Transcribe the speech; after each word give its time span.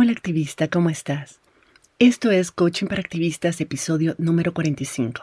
Hola 0.00 0.12
activista, 0.12 0.68
¿cómo 0.68 0.90
estás? 0.90 1.40
Esto 1.98 2.30
es 2.30 2.52
Coaching 2.52 2.86
para 2.86 3.00
Activistas, 3.00 3.60
episodio 3.60 4.14
número 4.16 4.54
45. 4.54 5.22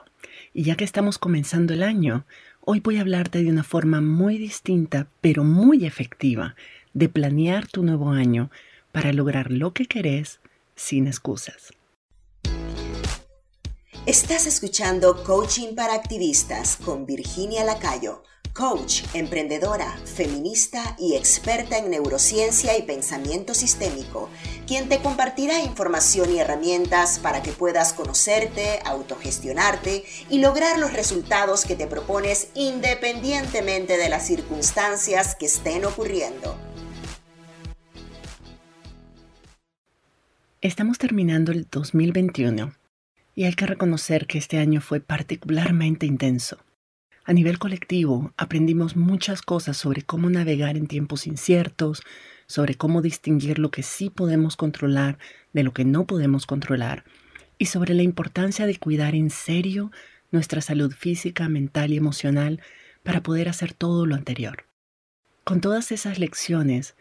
Y 0.54 0.64
ya 0.64 0.76
que 0.76 0.84
estamos 0.84 1.18
comenzando 1.18 1.74
el 1.74 1.82
año, 1.82 2.26
hoy 2.60 2.82
voy 2.82 2.98
a 2.98 3.02
hablarte 3.02 3.42
de 3.42 3.50
una 3.50 3.64
forma 3.64 4.02
muy 4.02 4.38
distinta, 4.38 5.08
pero 5.22 5.46
muy 5.46 5.86
efectiva, 5.86 6.58
de 6.94 7.08
planear 7.08 7.68
tu 7.68 7.84
nuevo 7.84 8.10
año 8.10 8.52
para 8.92 9.14
lograr 9.14 9.50
lo 9.50 9.72
que 9.72 9.86
querés 9.86 10.42
sin 10.76 11.08
excusas. 11.08 11.72
Estás 14.06 14.46
escuchando 14.46 15.24
Coaching 15.24 15.74
para 15.74 15.94
Activistas 15.94 16.76
con 16.76 17.06
Virginia 17.06 17.64
Lacayo 17.64 18.24
coach, 18.56 19.04
emprendedora, 19.14 19.98
feminista 20.06 20.96
y 20.98 21.16
experta 21.16 21.78
en 21.78 21.92
neurociencia 21.92 22.78
y 22.78 22.84
pensamiento 22.84 23.54
sistémico, 23.54 24.30
quien 24.66 24.88
te 24.88 25.00
compartirá 25.00 25.60
información 25.60 26.34
y 26.34 26.40
herramientas 26.40 27.20
para 27.20 27.44
que 27.44 27.52
puedas 27.52 27.92
conocerte, 27.92 28.80
autogestionarte 28.86 30.06
y 30.30 30.40
lograr 30.40 30.80
los 30.80 30.94
resultados 30.94 31.66
que 31.66 31.76
te 31.76 31.86
propones 31.86 32.48
independientemente 32.56 33.98
de 33.98 34.08
las 34.08 34.26
circunstancias 34.26 35.36
que 35.36 35.48
estén 35.48 35.84
ocurriendo. 35.84 36.58
Estamos 40.62 40.98
terminando 40.98 41.52
el 41.52 41.68
2021 41.70 42.74
y 43.36 43.44
hay 43.44 43.54
que 43.54 43.66
reconocer 43.66 44.28
que 44.28 44.38
este 44.38 44.60
año 44.60 44.80
fue 44.80 45.02
particularmente 45.02 46.06
intenso. 46.06 46.65
A 47.28 47.34
nivel 47.34 47.58
colectivo, 47.58 48.34
aprendimos 48.38 48.96
muchas 48.96 49.42
cosas 49.42 49.78
sobre 49.78 50.04
cómo 50.04 50.30
navegar 50.30 50.78
en 50.78 50.86
tiempos 50.86 51.26
inciertos, 51.26 52.04
sobre 52.46 52.76
cómo 52.76 53.02
distinguir 53.02 53.58
lo 53.58 53.72
que 53.72 53.82
sí 53.82 54.12
podemos 54.12 54.56
controlar 54.56 55.18
de 55.52 55.64
lo 55.64 55.74
que 55.74 55.86
no 55.86 56.06
podemos 56.06 56.46
controlar, 56.46 57.04
y 57.58 57.66
sobre 57.66 57.96
la 57.96 58.04
importancia 58.04 58.68
de 58.68 58.78
cuidar 58.78 59.16
en 59.16 59.32
serio 59.32 59.92
nuestra 60.30 60.62
salud 60.62 60.94
física, 60.94 61.50
mental 61.50 61.94
y 61.94 61.98
emocional 61.98 62.62
para 63.02 63.24
poder 63.24 63.50
hacer 63.50 63.74
todo 63.74 64.06
lo 64.06 64.14
anterior. 64.14 64.66
Con 65.44 65.62
todas 65.62 65.92
esas 65.92 66.20
lecciones, 66.20 66.96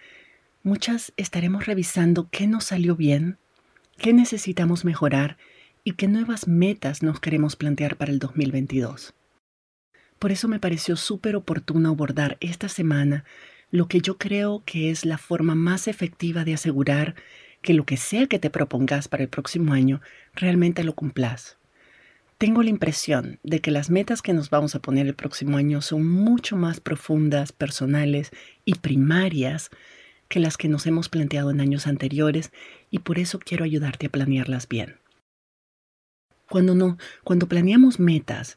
muchas 0.62 1.12
estaremos 1.18 1.66
revisando 1.66 2.30
qué 2.30 2.46
nos 2.46 2.64
salió 2.64 2.96
bien, 2.96 3.36
qué 3.98 4.14
necesitamos 4.14 4.86
mejorar 4.86 5.36
y 5.82 5.92
qué 5.92 6.08
nuevas 6.08 6.48
metas 6.48 7.02
nos 7.02 7.20
queremos 7.20 7.56
plantear 7.56 7.96
para 7.98 8.10
el 8.10 8.18
2022. 8.20 9.12
Por 10.24 10.32
eso 10.32 10.48
me 10.48 10.58
pareció 10.58 10.96
súper 10.96 11.36
oportuno 11.36 11.90
abordar 11.90 12.38
esta 12.40 12.70
semana 12.70 13.26
lo 13.70 13.88
que 13.88 14.00
yo 14.00 14.16
creo 14.16 14.62
que 14.64 14.90
es 14.90 15.04
la 15.04 15.18
forma 15.18 15.54
más 15.54 15.86
efectiva 15.86 16.46
de 16.46 16.54
asegurar 16.54 17.14
que 17.60 17.74
lo 17.74 17.84
que 17.84 17.98
sea 17.98 18.26
que 18.26 18.38
te 18.38 18.48
propongas 18.48 19.06
para 19.06 19.22
el 19.22 19.28
próximo 19.28 19.74
año 19.74 20.00
realmente 20.32 20.82
lo 20.82 20.94
cumplas. 20.94 21.58
Tengo 22.38 22.62
la 22.62 22.70
impresión 22.70 23.38
de 23.42 23.60
que 23.60 23.70
las 23.70 23.90
metas 23.90 24.22
que 24.22 24.32
nos 24.32 24.48
vamos 24.48 24.74
a 24.74 24.78
poner 24.78 25.06
el 25.06 25.14
próximo 25.14 25.58
año 25.58 25.82
son 25.82 26.08
mucho 26.08 26.56
más 26.56 26.80
profundas, 26.80 27.52
personales 27.52 28.30
y 28.64 28.76
primarias 28.76 29.68
que 30.28 30.40
las 30.40 30.56
que 30.56 30.70
nos 30.70 30.86
hemos 30.86 31.10
planteado 31.10 31.50
en 31.50 31.60
años 31.60 31.86
anteriores 31.86 32.50
y 32.90 33.00
por 33.00 33.18
eso 33.18 33.38
quiero 33.40 33.62
ayudarte 33.62 34.06
a 34.06 34.10
planearlas 34.10 34.68
bien. 34.68 34.96
Cuando 36.48 36.74
no, 36.74 36.96
cuando 37.24 37.46
planeamos 37.46 38.00
metas, 38.00 38.56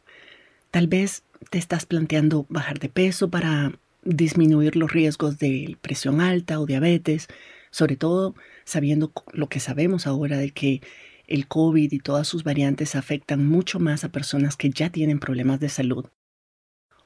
tal 0.72 0.88
vez 0.88 1.24
te 1.50 1.58
estás 1.58 1.86
planteando 1.86 2.46
bajar 2.50 2.80
de 2.80 2.90
peso 2.90 3.30
para 3.30 3.74
disminuir 4.04 4.76
los 4.76 4.92
riesgos 4.92 5.38
de 5.38 5.78
presión 5.82 6.22
alta 6.22 6.60
o 6.60 6.66
diabetes, 6.66 7.28
sobre 7.72 7.96
todo 7.96 8.36
sabiendo 8.66 9.12
lo 9.34 9.50
que 9.50 9.60
sabemos 9.60 10.08
ahora 10.08 10.38
de 10.38 10.52
que 10.52 10.82
el 11.28 11.48
COVID 11.48 11.92
y 11.92 12.00
todas 12.00 12.28
sus 12.28 12.44
variantes 12.44 12.96
afectan 12.96 13.46
mucho 13.46 13.80
más 13.80 14.04
a 14.04 14.10
personas 14.10 14.56
que 14.56 14.70
ya 14.70 14.90
tienen 14.90 15.20
problemas 15.20 15.60
de 15.60 15.70
salud. 15.70 16.06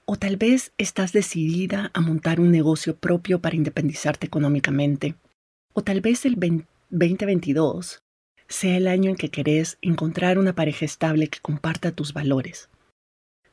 O 0.05 0.15
tal 0.15 0.37
vez 0.37 0.73
estás 0.77 1.11
decidida 1.11 1.91
a 1.93 2.01
montar 2.01 2.39
un 2.39 2.51
negocio 2.51 2.95
propio 2.95 3.39
para 3.39 3.55
independizarte 3.55 4.27
económicamente. 4.27 5.15
O 5.73 5.83
tal 5.83 6.01
vez 6.01 6.25
el 6.25 6.35
2022 6.35 8.03
sea 8.47 8.77
el 8.77 8.87
año 8.87 9.09
en 9.09 9.15
que 9.15 9.29
querés 9.29 9.77
encontrar 9.81 10.37
una 10.37 10.53
pareja 10.53 10.85
estable 10.85 11.27
que 11.27 11.39
comparta 11.39 11.91
tus 11.91 12.13
valores. 12.13 12.70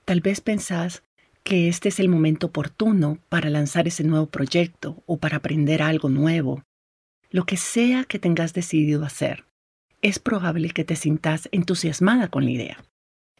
Tal 0.08 0.22
vez 0.22 0.40
pensás 0.40 1.02
que 1.44 1.68
este 1.68 1.90
es 1.90 2.00
el 2.00 2.08
momento 2.08 2.46
oportuno 2.46 3.18
para 3.28 3.50
lanzar 3.50 3.86
ese 3.86 4.04
nuevo 4.04 4.24
proyecto 4.24 5.02
o 5.04 5.18
para 5.18 5.36
aprender 5.36 5.82
algo 5.82 6.08
nuevo. 6.08 6.64
Lo 7.28 7.44
que 7.44 7.58
sea 7.58 8.04
que 8.04 8.18
tengas 8.18 8.54
decidido 8.54 9.04
hacer, 9.04 9.44
es 10.00 10.18
probable 10.18 10.70
que 10.70 10.82
te 10.82 10.96
sintas 10.96 11.50
entusiasmada 11.52 12.28
con 12.28 12.46
la 12.46 12.52
idea 12.52 12.84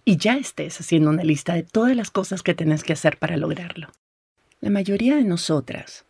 y 0.05 0.19
ya 0.19 0.37
estés 0.37 0.78
haciendo 0.78 1.09
una 1.09 1.25
lista 1.25 1.55
de 1.55 1.62
todas 1.62 1.97
las 1.97 2.11
cosas 2.11 2.43
que 2.43 2.53
tenés 2.53 2.84
que 2.84 2.93
hacer 2.93 3.17
para 3.17 3.39
lograrlo. 3.39 3.89
La 4.61 4.69
mayoría 4.69 5.17
de 5.17 5.25
nosotras, 5.25 6.05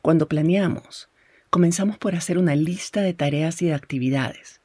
cuando 0.00 0.28
planeamos, 0.28 1.08
comenzamos 1.50 1.98
por 1.98 2.14
hacer 2.14 2.38
una 2.38 2.54
lista 2.54 3.00
de 3.00 3.14
tareas 3.14 3.60
y 3.62 3.66
de 3.66 3.74
actividades. 3.74 4.60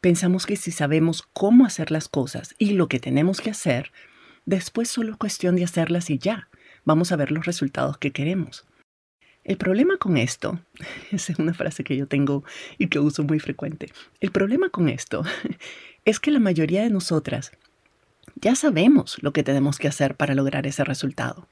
Pensamos 0.00 0.46
que 0.46 0.54
si 0.54 0.70
sabemos 0.70 1.24
cómo 1.32 1.66
hacer 1.66 1.90
las 1.90 2.08
cosas 2.08 2.54
y 2.56 2.74
lo 2.74 2.86
que 2.86 3.00
tenemos 3.00 3.40
que 3.40 3.50
hacer, 3.50 3.90
Después 4.44 4.88
solo 4.88 5.12
es 5.12 5.16
cuestión 5.18 5.56
de 5.56 5.64
hacerlas 5.64 6.10
y 6.10 6.18
ya. 6.18 6.48
Vamos 6.84 7.12
a 7.12 7.16
ver 7.16 7.30
los 7.30 7.46
resultados 7.46 7.98
que 7.98 8.10
queremos. 8.10 8.66
El 9.44 9.56
problema 9.56 9.96
con 9.96 10.16
esto, 10.16 10.60
esa 11.10 11.32
es 11.32 11.38
una 11.38 11.54
frase 11.54 11.84
que 11.84 11.96
yo 11.96 12.06
tengo 12.06 12.44
y 12.78 12.88
que 12.88 12.98
uso 12.98 13.24
muy 13.24 13.40
frecuente, 13.40 13.92
el 14.20 14.30
problema 14.30 14.68
con 14.70 14.88
esto 14.88 15.24
es 16.04 16.20
que 16.20 16.30
la 16.30 16.38
mayoría 16.38 16.82
de 16.82 16.90
nosotras 16.90 17.52
ya 18.36 18.54
sabemos 18.54 19.18
lo 19.20 19.32
que 19.32 19.42
tenemos 19.42 19.78
que 19.78 19.88
hacer 19.88 20.16
para 20.16 20.34
lograr 20.34 20.66
ese 20.66 20.84
resultado. 20.84 21.48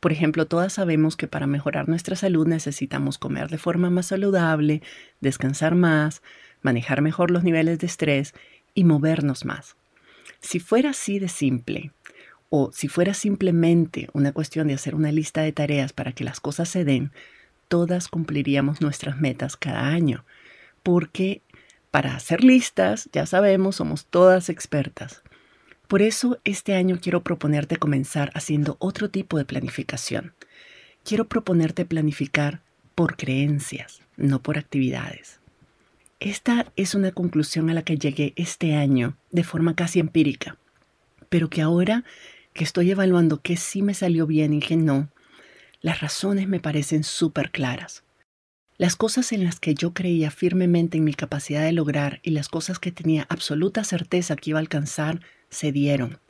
Por 0.00 0.12
ejemplo, 0.12 0.46
todas 0.46 0.74
sabemos 0.74 1.16
que 1.16 1.28
para 1.28 1.46
mejorar 1.46 1.88
nuestra 1.88 2.14
salud 2.14 2.46
necesitamos 2.46 3.18
comer 3.18 3.48
de 3.48 3.58
forma 3.58 3.90
más 3.90 4.06
saludable, 4.06 4.82
descansar 5.20 5.74
más, 5.74 6.22
manejar 6.62 7.02
mejor 7.02 7.30
los 7.30 7.42
niveles 7.42 7.78
de 7.78 7.86
estrés 7.86 8.34
y 8.74 8.84
movernos 8.84 9.44
más. 9.44 9.76
Si 10.40 10.60
fuera 10.60 10.90
así 10.90 11.18
de 11.18 11.28
simple, 11.28 11.92
o 12.56 12.70
si 12.72 12.86
fuera 12.86 13.14
simplemente 13.14 14.08
una 14.12 14.30
cuestión 14.30 14.68
de 14.68 14.74
hacer 14.74 14.94
una 14.94 15.10
lista 15.10 15.42
de 15.42 15.50
tareas 15.50 15.92
para 15.92 16.12
que 16.12 16.22
las 16.22 16.38
cosas 16.38 16.68
se 16.68 16.84
den, 16.84 17.10
todas 17.66 18.06
cumpliríamos 18.06 18.80
nuestras 18.80 19.20
metas 19.20 19.56
cada 19.56 19.88
año. 19.88 20.24
Porque 20.84 21.42
para 21.90 22.14
hacer 22.14 22.44
listas, 22.44 23.08
ya 23.12 23.26
sabemos, 23.26 23.74
somos 23.74 24.06
todas 24.06 24.50
expertas. 24.50 25.24
Por 25.88 26.00
eso 26.00 26.38
este 26.44 26.76
año 26.76 27.00
quiero 27.02 27.24
proponerte 27.24 27.76
comenzar 27.76 28.30
haciendo 28.34 28.76
otro 28.78 29.10
tipo 29.10 29.36
de 29.36 29.44
planificación. 29.44 30.32
Quiero 31.02 31.24
proponerte 31.24 31.84
planificar 31.84 32.60
por 32.94 33.16
creencias, 33.16 34.00
no 34.16 34.42
por 34.42 34.58
actividades. 34.58 35.40
Esta 36.20 36.70
es 36.76 36.94
una 36.94 37.10
conclusión 37.10 37.68
a 37.68 37.74
la 37.74 37.82
que 37.82 37.98
llegué 37.98 38.32
este 38.36 38.76
año 38.76 39.16
de 39.32 39.42
forma 39.42 39.74
casi 39.74 39.98
empírica, 39.98 40.56
pero 41.28 41.50
que 41.50 41.60
ahora 41.60 42.04
que 42.54 42.64
estoy 42.64 42.90
evaluando 42.92 43.42
qué 43.42 43.56
sí 43.56 43.82
me 43.82 43.94
salió 43.94 44.26
bien 44.26 44.54
y 44.54 44.60
qué 44.60 44.76
no, 44.76 45.10
las 45.80 46.00
razones 46.00 46.48
me 46.48 46.60
parecen 46.60 47.02
súper 47.02 47.50
claras. 47.50 48.04
Las 48.78 48.96
cosas 48.96 49.32
en 49.32 49.44
las 49.44 49.60
que 49.60 49.74
yo 49.74 49.92
creía 49.92 50.30
firmemente 50.30 50.98
en 50.98 51.04
mi 51.04 51.14
capacidad 51.14 51.62
de 51.62 51.72
lograr 51.72 52.20
y 52.22 52.30
las 52.30 52.48
cosas 52.48 52.78
que 52.78 52.92
tenía 52.92 53.26
absoluta 53.28 53.84
certeza 53.84 54.36
que 54.36 54.50
iba 54.50 54.58
a 54.58 54.62
alcanzar 54.62 55.20
se 55.50 55.72
dieron. 55.72 56.20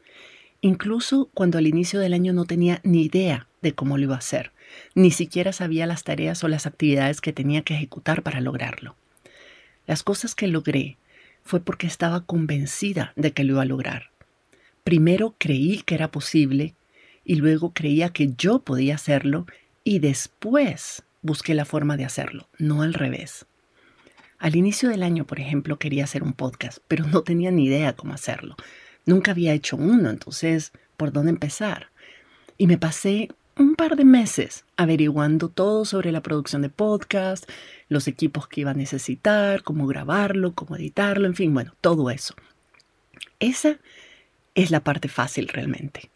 Incluso 0.62 1.31
cuando 1.35 1.59
al 1.59 1.67
inicio 1.67 2.01
del 2.01 2.15
año 2.15 2.33
no 2.33 2.47
tenía 2.47 2.81
ni 2.85 3.03
idea 3.03 3.47
de 3.61 3.75
cómo 3.75 3.99
lo 3.99 4.05
iba 4.05 4.15
a 4.15 4.19
hacer, 4.19 4.53
ni 4.95 5.11
siquiera 5.11 5.53
sabía 5.53 5.87
las 5.87 6.05
tareas 6.05 6.43
o 6.43 6.49
las 6.49 6.67
actividades 6.67 7.21
que 7.21 7.35
tenía 7.35 7.62
que 7.62 7.75
ejecutar 7.75 8.23
para 8.23 8.41
lograrlo. 8.41 8.97
Las 9.87 10.03
cosas 10.03 10.35
que 10.35 10.49
logré 10.49 10.97
fue 11.43 11.61
porque 11.61 11.87
estaba 11.87 12.25
convencida 12.25 13.12
de 13.15 13.32
que 13.32 13.44
lo 13.44 13.55
iba 13.55 13.62
a 13.62 13.67
lograr. 13.67 14.13
Primero 14.85 15.35
creí 15.39 15.83
que 15.83 15.95
era 15.95 16.11
posible 16.11 16.75
y 17.25 17.37
luego 17.37 17.73
creía 17.73 18.11
que 18.11 18.35
yo 18.37 18.59
podía 18.59 18.97
hacerlo 18.97 19.47
y 19.83 19.99
después 19.99 21.03
busqué 21.23 21.55
la 21.55 21.65
forma 21.65 21.97
de 21.97 22.05
hacerlo, 22.05 22.49
no 22.59 22.83
al 22.83 22.93
revés. 22.93 23.47
Al 24.39 24.57
inicio 24.57 24.91
del 24.91 25.03
año, 25.03 25.27
por 25.27 25.41
ejemplo, 25.41 25.79
quería 25.79 26.05
hacer 26.05 26.23
un 26.23 26.35
podcast, 26.35 26.79
pero 26.87 27.07
no 27.07 27.23
tenía 27.23 27.51
ni 27.51 27.65
idea 27.65 27.97
cómo 27.97 28.13
hacerlo. 28.13 28.57
Nunca 29.07 29.31
había 29.31 29.55
hecho 29.55 29.77
uno, 29.77 30.11
entonces, 30.11 30.73
¿por 30.99 31.13
dónde 31.13 31.31
empezar? 31.31 31.89
Y 32.59 32.67
me 32.67 32.77
pasé 32.77 33.31
un 33.57 33.77
par 33.77 33.97
de 33.97 34.05
meses 34.05 34.65
averiguando 34.77 35.49
todo 35.49 35.87
sobre 35.87 36.13
la 36.13 36.23
producción 36.23 36.61
de 36.61 36.69
podcast, 36.69 37.49
los 37.89 38.07
equipos 38.07 38.49
que 38.49 38.61
iba 38.61 38.73
a 38.73 38.75
necesitar, 38.75 39.63
cómo 39.63 39.87
grabarlo, 39.87 40.53
cómo 40.55 40.77
editarlo, 40.77 41.27
en 41.27 41.35
fin, 41.35 41.55
bueno, 41.55 41.75
todo 41.81 42.11
eso. 42.11 42.35
Esa 43.41 43.79
es 44.55 44.71
la 44.71 44.81
parte 44.81 45.09
fácil 45.09 45.49
realmente. 45.49 46.11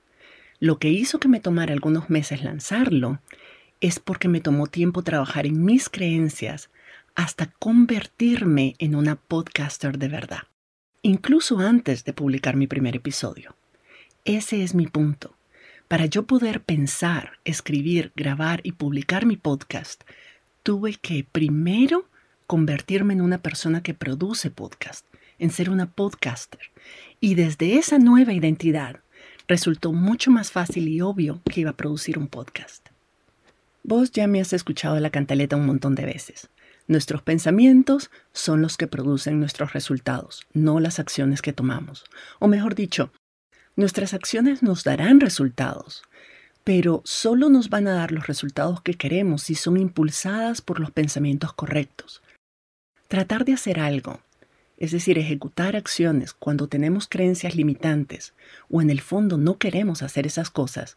Lo 0.60 0.78
que 0.78 0.88
hizo 0.88 1.20
que 1.20 1.28
me 1.28 1.40
tomara 1.40 1.72
algunos 1.72 2.10
meses 2.10 2.42
lanzarlo 2.42 3.20
es 3.80 4.00
porque 4.00 4.28
me 4.28 4.40
tomó 4.40 4.66
tiempo 4.66 5.02
trabajar 5.02 5.46
en 5.46 5.64
mis 5.64 5.88
creencias 5.88 6.70
hasta 7.14 7.46
convertirme 7.46 8.74
en 8.78 8.94
una 8.94 9.16
podcaster 9.16 9.98
de 9.98 10.08
verdad, 10.08 10.42
incluso 11.02 11.58
antes 11.60 12.04
de 12.04 12.12
publicar 12.12 12.56
mi 12.56 12.66
primer 12.66 12.96
episodio. 12.96 13.54
Ese 14.24 14.62
es 14.62 14.74
mi 14.74 14.86
punto. 14.86 15.34
Para 15.88 16.06
yo 16.06 16.24
poder 16.26 16.62
pensar, 16.62 17.38
escribir, 17.44 18.12
grabar 18.14 18.60
y 18.62 18.72
publicar 18.72 19.26
mi 19.26 19.36
podcast, 19.36 20.02
tuve 20.62 20.94
que 20.94 21.24
primero 21.30 22.06
convertirme 22.46 23.14
en 23.14 23.20
una 23.20 23.38
persona 23.38 23.82
que 23.82 23.94
produce 23.94 24.50
podcast, 24.50 25.06
en 25.38 25.50
ser 25.50 25.70
una 25.70 25.90
podcaster. 25.90 26.70
Y 27.20 27.34
desde 27.34 27.78
esa 27.78 27.98
nueva 27.98 28.32
identidad 28.32 29.00
resultó 29.46 29.92
mucho 29.92 30.30
más 30.30 30.50
fácil 30.52 30.88
y 30.88 31.00
obvio 31.00 31.40
que 31.50 31.62
iba 31.62 31.70
a 31.70 31.76
producir 31.76 32.18
un 32.18 32.28
podcast. 32.28 32.88
Vos 33.82 34.12
ya 34.12 34.26
me 34.26 34.40
has 34.40 34.52
escuchado 34.52 35.00
la 35.00 35.10
cantaleta 35.10 35.56
un 35.56 35.66
montón 35.66 35.94
de 35.94 36.04
veces. 36.04 36.50
Nuestros 36.86 37.22
pensamientos 37.22 38.10
son 38.32 38.62
los 38.62 38.76
que 38.76 38.86
producen 38.86 39.40
nuestros 39.40 39.72
resultados, 39.72 40.46
no 40.52 40.80
las 40.80 40.98
acciones 40.98 41.42
que 41.42 41.52
tomamos. 41.52 42.04
O 42.38 42.48
mejor 42.48 42.74
dicho, 42.74 43.12
nuestras 43.76 44.14
acciones 44.14 44.62
nos 44.62 44.84
darán 44.84 45.20
resultados, 45.20 46.02
pero 46.64 47.00
solo 47.04 47.48
nos 47.48 47.70
van 47.70 47.88
a 47.88 47.94
dar 47.94 48.12
los 48.12 48.26
resultados 48.26 48.82
que 48.82 48.94
queremos 48.94 49.42
si 49.42 49.54
son 49.54 49.76
impulsadas 49.76 50.60
por 50.60 50.80
los 50.80 50.90
pensamientos 50.90 51.52
correctos. 51.52 52.22
Tratar 53.06 53.44
de 53.44 53.54
hacer 53.54 53.80
algo, 53.80 54.20
es 54.78 54.92
decir, 54.92 55.18
ejecutar 55.18 55.76
acciones 55.76 56.32
cuando 56.32 56.68
tenemos 56.68 57.08
creencias 57.08 57.56
limitantes 57.56 58.34
o 58.70 58.80
en 58.80 58.90
el 58.90 59.00
fondo 59.00 59.36
no 59.36 59.58
queremos 59.58 60.02
hacer 60.02 60.26
esas 60.26 60.50
cosas, 60.50 60.96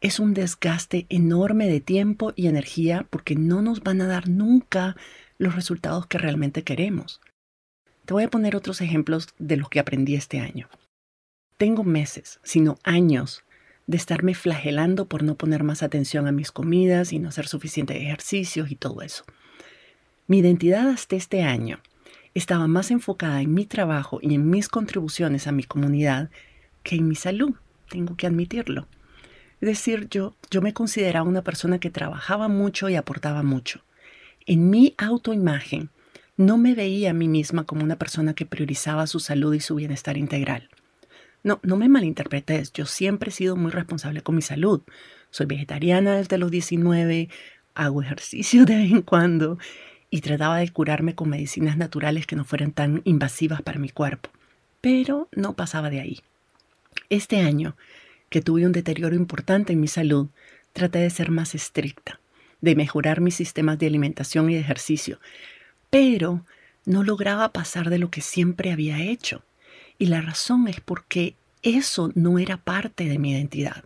es 0.00 0.18
un 0.18 0.32
desgaste 0.32 1.06
enorme 1.10 1.68
de 1.68 1.80
tiempo 1.80 2.32
y 2.34 2.46
energía 2.46 3.06
porque 3.10 3.34
no 3.36 3.60
nos 3.60 3.82
van 3.82 4.00
a 4.00 4.06
dar 4.06 4.28
nunca 4.28 4.96
los 5.36 5.54
resultados 5.54 6.06
que 6.06 6.16
realmente 6.16 6.62
queremos. 6.62 7.20
Te 8.06 8.14
voy 8.14 8.24
a 8.24 8.30
poner 8.30 8.56
otros 8.56 8.80
ejemplos 8.80 9.28
de 9.38 9.58
lo 9.58 9.68
que 9.68 9.78
aprendí 9.78 10.14
este 10.14 10.40
año. 10.40 10.68
Tengo 11.58 11.84
meses, 11.84 12.40
sino 12.42 12.78
años, 12.82 13.44
de 13.86 13.98
estarme 13.98 14.34
flagelando 14.34 15.06
por 15.06 15.22
no 15.22 15.34
poner 15.34 15.62
más 15.62 15.82
atención 15.82 16.26
a 16.26 16.32
mis 16.32 16.52
comidas 16.52 17.12
y 17.12 17.18
no 17.18 17.28
hacer 17.28 17.46
suficientes 17.46 17.96
ejercicios 17.98 18.70
y 18.70 18.76
todo 18.76 19.02
eso. 19.02 19.24
Mi 20.26 20.38
identidad 20.38 20.88
hasta 20.88 21.16
este 21.16 21.42
año 21.42 21.80
estaba 22.34 22.66
más 22.68 22.90
enfocada 22.90 23.40
en 23.42 23.54
mi 23.54 23.66
trabajo 23.66 24.18
y 24.22 24.34
en 24.34 24.48
mis 24.48 24.68
contribuciones 24.68 25.46
a 25.46 25.52
mi 25.52 25.64
comunidad 25.64 26.30
que 26.82 26.96
en 26.96 27.08
mi 27.08 27.14
salud, 27.14 27.54
tengo 27.88 28.16
que 28.16 28.26
admitirlo. 28.26 28.86
Es 29.60 29.68
decir, 29.68 30.08
yo, 30.08 30.34
yo 30.50 30.62
me 30.62 30.72
consideraba 30.72 31.28
una 31.28 31.42
persona 31.42 31.78
que 31.78 31.90
trabajaba 31.90 32.48
mucho 32.48 32.88
y 32.88 32.96
aportaba 32.96 33.42
mucho. 33.42 33.82
En 34.46 34.70
mi 34.70 34.94
autoimagen 34.96 35.90
no 36.36 36.56
me 36.56 36.74
veía 36.74 37.10
a 37.10 37.14
mí 37.14 37.28
misma 37.28 37.64
como 37.64 37.84
una 37.84 37.96
persona 37.96 38.32
que 38.32 38.46
priorizaba 38.46 39.06
su 39.06 39.20
salud 39.20 39.52
y 39.52 39.60
su 39.60 39.74
bienestar 39.74 40.16
integral. 40.16 40.70
No, 41.42 41.60
no 41.62 41.76
me 41.76 41.88
malinterpretes, 41.88 42.72
yo 42.72 42.86
siempre 42.86 43.30
he 43.30 43.32
sido 43.32 43.56
muy 43.56 43.70
responsable 43.70 44.22
con 44.22 44.36
mi 44.36 44.42
salud. 44.42 44.82
Soy 45.30 45.46
vegetariana 45.46 46.16
desde 46.16 46.38
los 46.38 46.50
19, 46.50 47.28
hago 47.74 48.02
ejercicio 48.02 48.64
de 48.64 48.76
vez 48.76 48.90
en 48.90 49.02
cuando 49.02 49.58
y 50.10 50.20
trataba 50.20 50.58
de 50.58 50.68
curarme 50.70 51.14
con 51.14 51.30
medicinas 51.30 51.76
naturales 51.76 52.26
que 52.26 52.36
no 52.36 52.44
fueran 52.44 52.72
tan 52.72 53.02
invasivas 53.04 53.62
para 53.62 53.78
mi 53.78 53.88
cuerpo. 53.88 54.30
Pero 54.80 55.28
no 55.32 55.54
pasaba 55.54 55.90
de 55.90 56.00
ahí. 56.00 56.20
Este 57.08 57.40
año 57.40 57.76
que 58.30 58.40
tuve 58.40 58.64
un 58.64 58.72
deterioro 58.72 59.14
importante 59.16 59.72
en 59.72 59.80
mi 59.80 59.88
salud, 59.88 60.28
traté 60.72 61.00
de 61.00 61.10
ser 61.10 61.30
más 61.30 61.54
estricta, 61.54 62.20
de 62.60 62.76
mejorar 62.76 63.20
mis 63.20 63.34
sistemas 63.34 63.78
de 63.78 63.88
alimentación 63.88 64.48
y 64.48 64.54
de 64.54 64.60
ejercicio, 64.60 65.18
pero 65.90 66.44
no 66.86 67.02
lograba 67.02 67.52
pasar 67.52 67.90
de 67.90 67.98
lo 67.98 68.10
que 68.10 68.20
siempre 68.20 68.72
había 68.72 69.02
hecho. 69.02 69.42
Y 69.98 70.06
la 70.06 70.20
razón 70.20 70.68
es 70.68 70.80
porque 70.80 71.34
eso 71.62 72.10
no 72.14 72.38
era 72.38 72.56
parte 72.56 73.04
de 73.04 73.18
mi 73.18 73.32
identidad. 73.32 73.84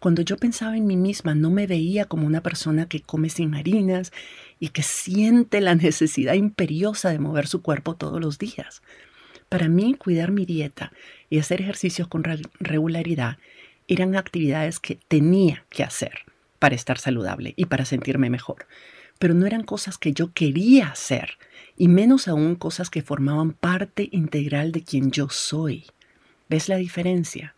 Cuando 0.00 0.22
yo 0.22 0.38
pensaba 0.38 0.78
en 0.78 0.86
mí 0.86 0.96
misma, 0.96 1.34
no 1.34 1.50
me 1.50 1.66
veía 1.66 2.06
como 2.06 2.26
una 2.26 2.42
persona 2.42 2.86
que 2.86 3.02
come 3.02 3.28
sin 3.28 3.54
harinas 3.54 4.12
y 4.58 4.70
que 4.70 4.82
siente 4.82 5.60
la 5.60 5.74
necesidad 5.74 6.32
imperiosa 6.32 7.10
de 7.10 7.18
mover 7.18 7.46
su 7.46 7.60
cuerpo 7.60 7.96
todos 7.96 8.18
los 8.18 8.38
días. 8.38 8.80
Para 9.50 9.68
mí, 9.68 9.94
cuidar 9.94 10.32
mi 10.32 10.46
dieta 10.46 10.90
y 11.28 11.38
hacer 11.38 11.60
ejercicios 11.60 12.08
con 12.08 12.24
regularidad 12.60 13.36
eran 13.88 14.16
actividades 14.16 14.80
que 14.80 14.98
tenía 15.06 15.66
que 15.68 15.84
hacer 15.84 16.20
para 16.58 16.76
estar 16.76 16.98
saludable 16.98 17.52
y 17.56 17.66
para 17.66 17.84
sentirme 17.84 18.30
mejor. 18.30 18.66
Pero 19.18 19.34
no 19.34 19.44
eran 19.44 19.64
cosas 19.64 19.98
que 19.98 20.14
yo 20.14 20.32
quería 20.32 20.86
hacer, 20.86 21.36
y 21.76 21.88
menos 21.88 22.26
aún 22.26 22.54
cosas 22.54 22.88
que 22.88 23.02
formaban 23.02 23.52
parte 23.52 24.08
integral 24.12 24.72
de 24.72 24.82
quien 24.82 25.10
yo 25.10 25.28
soy. 25.28 25.84
¿Ves 26.48 26.70
la 26.70 26.76
diferencia? 26.76 27.54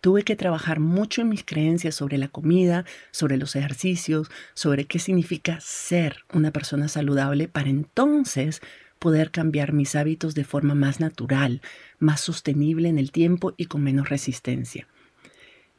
Tuve 0.00 0.22
que 0.22 0.36
trabajar 0.36 0.78
mucho 0.78 1.22
en 1.22 1.28
mis 1.28 1.44
creencias 1.44 1.94
sobre 1.94 2.18
la 2.18 2.28
comida, 2.28 2.84
sobre 3.10 3.36
los 3.36 3.56
ejercicios, 3.56 4.28
sobre 4.54 4.84
qué 4.84 4.98
significa 4.98 5.58
ser 5.60 6.24
una 6.32 6.52
persona 6.52 6.88
saludable 6.88 7.48
para 7.48 7.68
entonces 7.68 8.60
poder 8.98 9.30
cambiar 9.30 9.72
mis 9.72 9.94
hábitos 9.94 10.34
de 10.34 10.44
forma 10.44 10.74
más 10.74 11.00
natural, 11.00 11.62
más 11.98 12.20
sostenible 12.20 12.88
en 12.88 12.98
el 12.98 13.10
tiempo 13.10 13.54
y 13.56 13.66
con 13.66 13.82
menos 13.82 14.08
resistencia. 14.08 14.86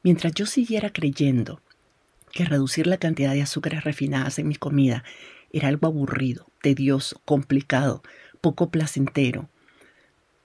Mientras 0.04 0.34
yo 0.34 0.46
siguiera 0.46 0.92
creyendo 0.92 1.62
que 2.32 2.46
reducir 2.46 2.88
la 2.88 2.98
cantidad 2.98 3.34
de 3.34 3.42
azúcares 3.42 3.84
refinadas 3.84 4.40
en 4.40 4.48
mi 4.48 4.56
comida 4.56 5.04
era 5.52 5.68
algo 5.68 5.88
aburrido, 5.88 6.48
tedioso, 6.62 7.22
complicado, 7.26 8.04
poco 8.40 8.70
placentero, 8.70 9.50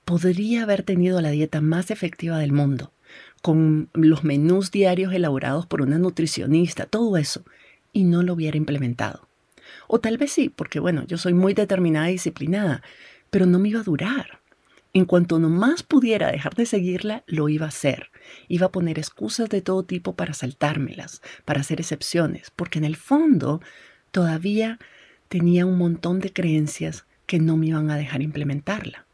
podría 0.04 0.62
haber 0.62 0.82
tenido 0.82 1.20
la 1.20 1.30
dieta 1.30 1.60
más 1.60 1.90
efectiva 1.90 2.38
del 2.38 2.52
mundo, 2.52 2.93
con 3.44 3.90
los 3.92 4.24
menús 4.24 4.70
diarios 4.70 5.12
elaborados 5.12 5.66
por 5.66 5.82
una 5.82 5.98
nutricionista, 5.98 6.86
todo 6.86 7.18
eso, 7.18 7.44
y 7.92 8.04
no 8.04 8.22
lo 8.22 8.32
hubiera 8.32 8.56
implementado. 8.56 9.28
O 9.86 10.00
tal 10.00 10.16
vez 10.16 10.32
sí, 10.32 10.48
porque 10.48 10.80
bueno, 10.80 11.04
yo 11.06 11.18
soy 11.18 11.34
muy 11.34 11.52
determinada 11.52 12.08
y 12.08 12.12
disciplinada, 12.12 12.82
pero 13.28 13.44
no 13.44 13.58
me 13.58 13.68
iba 13.68 13.80
a 13.80 13.84
durar. 13.84 14.40
En 14.94 15.04
cuanto 15.04 15.38
nomás 15.38 15.82
pudiera 15.82 16.32
dejar 16.32 16.54
de 16.54 16.64
seguirla, 16.64 17.22
lo 17.26 17.50
iba 17.50 17.66
a 17.66 17.68
hacer. 17.68 18.08
Iba 18.48 18.68
a 18.68 18.72
poner 18.72 18.98
excusas 18.98 19.50
de 19.50 19.60
todo 19.60 19.82
tipo 19.82 20.16
para 20.16 20.32
saltármelas, 20.32 21.20
para 21.44 21.60
hacer 21.60 21.80
excepciones, 21.80 22.50
porque 22.50 22.78
en 22.78 22.86
el 22.86 22.96
fondo 22.96 23.60
todavía 24.10 24.78
tenía 25.28 25.66
un 25.66 25.76
montón 25.76 26.20
de 26.20 26.32
creencias 26.32 27.04
que 27.26 27.40
no 27.40 27.58
me 27.58 27.66
iban 27.66 27.90
a 27.90 27.98
dejar 27.98 28.22
implementarla. 28.22 29.04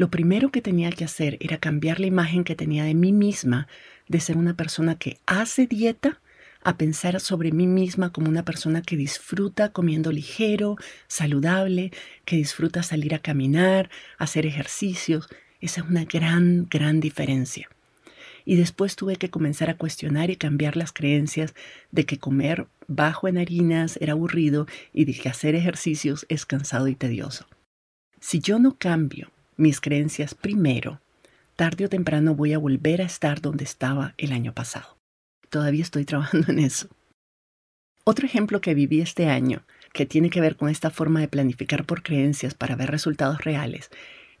Lo 0.00 0.08
primero 0.08 0.50
que 0.50 0.62
tenía 0.62 0.88
que 0.92 1.04
hacer 1.04 1.36
era 1.40 1.58
cambiar 1.58 2.00
la 2.00 2.06
imagen 2.06 2.42
que 2.42 2.56
tenía 2.56 2.84
de 2.84 2.94
mí 2.94 3.12
misma 3.12 3.68
de 4.08 4.18
ser 4.18 4.38
una 4.38 4.54
persona 4.54 4.94
que 4.94 5.18
hace 5.26 5.66
dieta 5.66 6.22
a 6.64 6.78
pensar 6.78 7.20
sobre 7.20 7.52
mí 7.52 7.66
misma 7.66 8.10
como 8.10 8.30
una 8.30 8.42
persona 8.42 8.80
que 8.80 8.96
disfruta 8.96 9.72
comiendo 9.72 10.10
ligero, 10.10 10.78
saludable, 11.06 11.92
que 12.24 12.36
disfruta 12.36 12.82
salir 12.82 13.14
a 13.14 13.18
caminar, 13.18 13.90
hacer 14.16 14.46
ejercicios. 14.46 15.28
Esa 15.60 15.82
es 15.82 15.86
una 15.86 16.06
gran, 16.06 16.66
gran 16.70 17.00
diferencia. 17.00 17.68
Y 18.46 18.56
después 18.56 18.96
tuve 18.96 19.16
que 19.16 19.28
comenzar 19.28 19.68
a 19.68 19.76
cuestionar 19.76 20.30
y 20.30 20.36
cambiar 20.36 20.78
las 20.78 20.92
creencias 20.94 21.54
de 21.90 22.06
que 22.06 22.16
comer 22.16 22.68
bajo 22.88 23.28
en 23.28 23.36
harinas 23.36 23.98
era 24.00 24.14
aburrido 24.14 24.66
y 24.94 25.04
de 25.04 25.12
que 25.12 25.28
hacer 25.28 25.54
ejercicios 25.54 26.24
es 26.30 26.46
cansado 26.46 26.88
y 26.88 26.94
tedioso. 26.94 27.46
Si 28.18 28.40
yo 28.40 28.58
no 28.58 28.78
cambio 28.78 29.30
mis 29.60 29.80
creencias 29.80 30.34
primero, 30.34 31.00
tarde 31.56 31.84
o 31.84 31.88
temprano 31.88 32.34
voy 32.34 32.52
a 32.52 32.58
volver 32.58 33.02
a 33.02 33.04
estar 33.06 33.40
donde 33.40 33.64
estaba 33.64 34.14
el 34.16 34.32
año 34.32 34.54
pasado 34.54 35.00
todavía 35.50 35.82
estoy 35.82 36.06
trabajando 36.06 36.50
en 36.50 36.60
eso. 36.60 36.88
Otro 38.04 38.24
ejemplo 38.24 38.62
que 38.62 38.74
viví 38.74 39.02
este 39.02 39.28
año, 39.28 39.66
que 39.92 40.06
tiene 40.06 40.30
que 40.30 40.40
ver 40.40 40.56
con 40.56 40.70
esta 40.70 40.90
forma 40.90 41.20
de 41.20 41.28
planificar 41.28 41.84
por 41.84 42.02
creencias 42.02 42.54
para 42.54 42.76
ver 42.76 42.90
resultados 42.90 43.44
reales, 43.44 43.90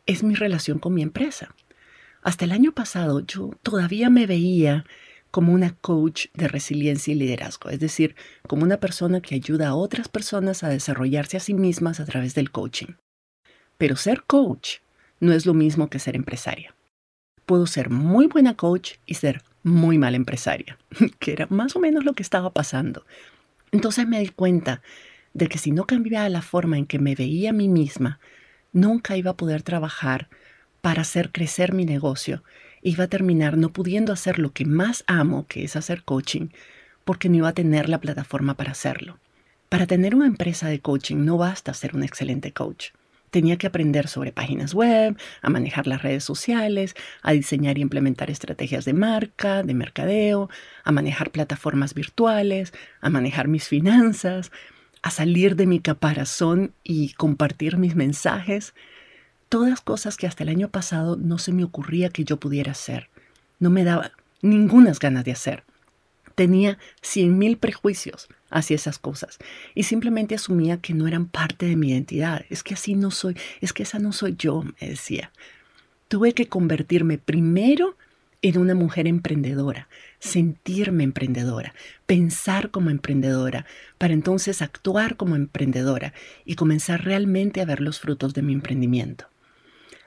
es 0.06 0.22
mi 0.22 0.34
relación 0.34 0.78
con 0.78 0.94
mi 0.94 1.02
empresa. 1.02 1.54
Hasta 2.22 2.46
el 2.46 2.52
año 2.52 2.72
pasado 2.72 3.20
yo 3.20 3.50
todavía 3.62 4.08
me 4.08 4.26
veía 4.26 4.86
como 5.30 5.52
una 5.52 5.74
coach 5.76 6.26
de 6.34 6.48
resiliencia 6.48 7.12
y 7.12 7.16
liderazgo, 7.16 7.70
es 7.70 7.78
decir, 7.78 8.16
como 8.48 8.64
una 8.64 8.78
persona 8.78 9.20
que 9.20 9.36
ayuda 9.36 9.68
a 9.68 9.74
otras 9.74 10.08
personas 10.08 10.64
a 10.64 10.68
desarrollarse 10.68 11.36
a 11.36 11.40
sí 11.40 11.54
mismas 11.54 12.00
a 12.00 12.04
través 12.04 12.34
del 12.34 12.50
coaching. 12.50 12.94
Pero 13.78 13.94
ser 13.96 14.24
coach 14.24 14.78
no 15.20 15.32
es 15.32 15.46
lo 15.46 15.54
mismo 15.54 15.88
que 15.88 15.98
ser 15.98 16.16
empresaria. 16.16 16.74
Puedo 17.46 17.66
ser 17.66 17.90
muy 17.90 18.26
buena 18.26 18.56
coach 18.56 18.94
y 19.06 19.14
ser 19.14 19.42
muy 19.62 19.98
mala 19.98 20.16
empresaria, 20.16 20.78
que 21.18 21.32
era 21.32 21.46
más 21.50 21.76
o 21.76 21.80
menos 21.80 22.04
lo 22.04 22.14
que 22.14 22.22
estaba 22.22 22.50
pasando. 22.50 23.04
Entonces 23.72 24.06
me 24.06 24.20
di 24.20 24.28
cuenta 24.28 24.82
de 25.34 25.46
que 25.48 25.58
si 25.58 25.70
no 25.70 25.84
cambiaba 25.84 26.28
la 26.28 26.42
forma 26.42 26.78
en 26.78 26.86
que 26.86 26.98
me 26.98 27.14
veía 27.14 27.50
a 27.50 27.54
mí 27.54 27.68
misma, 27.68 28.18
nunca 28.72 29.16
iba 29.16 29.32
a 29.32 29.36
poder 29.36 29.62
trabajar 29.62 30.28
para 30.80 31.02
hacer 31.02 31.30
crecer 31.30 31.72
mi 31.72 31.84
negocio. 31.84 32.42
Iba 32.82 33.04
a 33.04 33.08
terminar 33.08 33.56
no 33.56 33.72
pudiendo 33.72 34.12
hacer 34.12 34.38
lo 34.38 34.52
que 34.52 34.64
más 34.64 35.04
amo, 35.06 35.46
que 35.46 35.64
es 35.64 35.76
hacer 35.76 36.02
coaching, 36.02 36.48
porque 37.04 37.28
no 37.28 37.36
iba 37.36 37.48
a 37.48 37.54
tener 37.54 37.88
la 37.88 38.00
plataforma 38.00 38.54
para 38.54 38.72
hacerlo. 38.72 39.18
Para 39.68 39.86
tener 39.86 40.14
una 40.14 40.26
empresa 40.26 40.68
de 40.68 40.80
coaching 40.80 41.24
no 41.24 41.36
basta 41.36 41.74
ser 41.74 41.94
un 41.94 42.02
excelente 42.02 42.52
coach. 42.52 42.88
Tenía 43.30 43.56
que 43.56 43.66
aprender 43.66 44.08
sobre 44.08 44.32
páginas 44.32 44.74
web, 44.74 45.16
a 45.42 45.50
manejar 45.50 45.86
las 45.86 46.02
redes 46.02 46.24
sociales, 46.24 46.94
a 47.22 47.32
diseñar 47.32 47.78
y 47.78 47.82
implementar 47.82 48.30
estrategias 48.30 48.84
de 48.84 48.92
marca, 48.92 49.62
de 49.62 49.74
mercadeo, 49.74 50.50
a 50.84 50.92
manejar 50.92 51.30
plataformas 51.30 51.94
virtuales, 51.94 52.72
a 53.00 53.08
manejar 53.08 53.48
mis 53.48 53.68
finanzas, 53.68 54.50
a 55.02 55.10
salir 55.10 55.56
de 55.56 55.66
mi 55.66 55.80
caparazón 55.80 56.72
y 56.82 57.12
compartir 57.14 57.76
mis 57.76 57.94
mensajes. 57.94 58.74
Todas 59.48 59.80
cosas 59.80 60.16
que 60.16 60.26
hasta 60.26 60.42
el 60.42 60.48
año 60.48 60.68
pasado 60.68 61.16
no 61.16 61.38
se 61.38 61.52
me 61.52 61.64
ocurría 61.64 62.10
que 62.10 62.24
yo 62.24 62.38
pudiera 62.38 62.72
hacer. 62.72 63.08
No 63.58 63.70
me 63.70 63.84
daba 63.84 64.12
ninguna 64.42 64.92
ganas 65.00 65.24
de 65.24 65.32
hacer. 65.32 65.64
Tenía 66.34 66.78
cien 67.02 67.38
mil 67.38 67.56
prejuicios 67.56 68.28
hacia 68.50 68.76
esas 68.76 68.98
cosas 68.98 69.38
y 69.74 69.84
simplemente 69.84 70.34
asumía 70.34 70.78
que 70.78 70.94
no 70.94 71.06
eran 71.06 71.26
parte 71.26 71.66
de 71.66 71.76
mi 71.76 71.90
identidad. 71.90 72.44
Es 72.50 72.62
que 72.62 72.74
así 72.74 72.94
no 72.94 73.10
soy, 73.10 73.36
es 73.60 73.72
que 73.72 73.82
esa 73.82 73.98
no 73.98 74.12
soy 74.12 74.36
yo, 74.38 74.62
me 74.62 74.88
decía. 74.88 75.32
Tuve 76.08 76.32
que 76.32 76.48
convertirme 76.48 77.18
primero 77.18 77.96
en 78.42 78.58
una 78.58 78.74
mujer 78.74 79.06
emprendedora, 79.06 79.88
sentirme 80.18 81.04
emprendedora, 81.04 81.74
pensar 82.06 82.70
como 82.70 82.90
emprendedora, 82.90 83.66
para 83.98 84.14
entonces 84.14 84.62
actuar 84.62 85.16
como 85.16 85.36
emprendedora 85.36 86.14
y 86.44 86.54
comenzar 86.54 87.04
realmente 87.04 87.60
a 87.60 87.66
ver 87.66 87.80
los 87.80 88.00
frutos 88.00 88.32
de 88.32 88.42
mi 88.42 88.54
emprendimiento. 88.54 89.26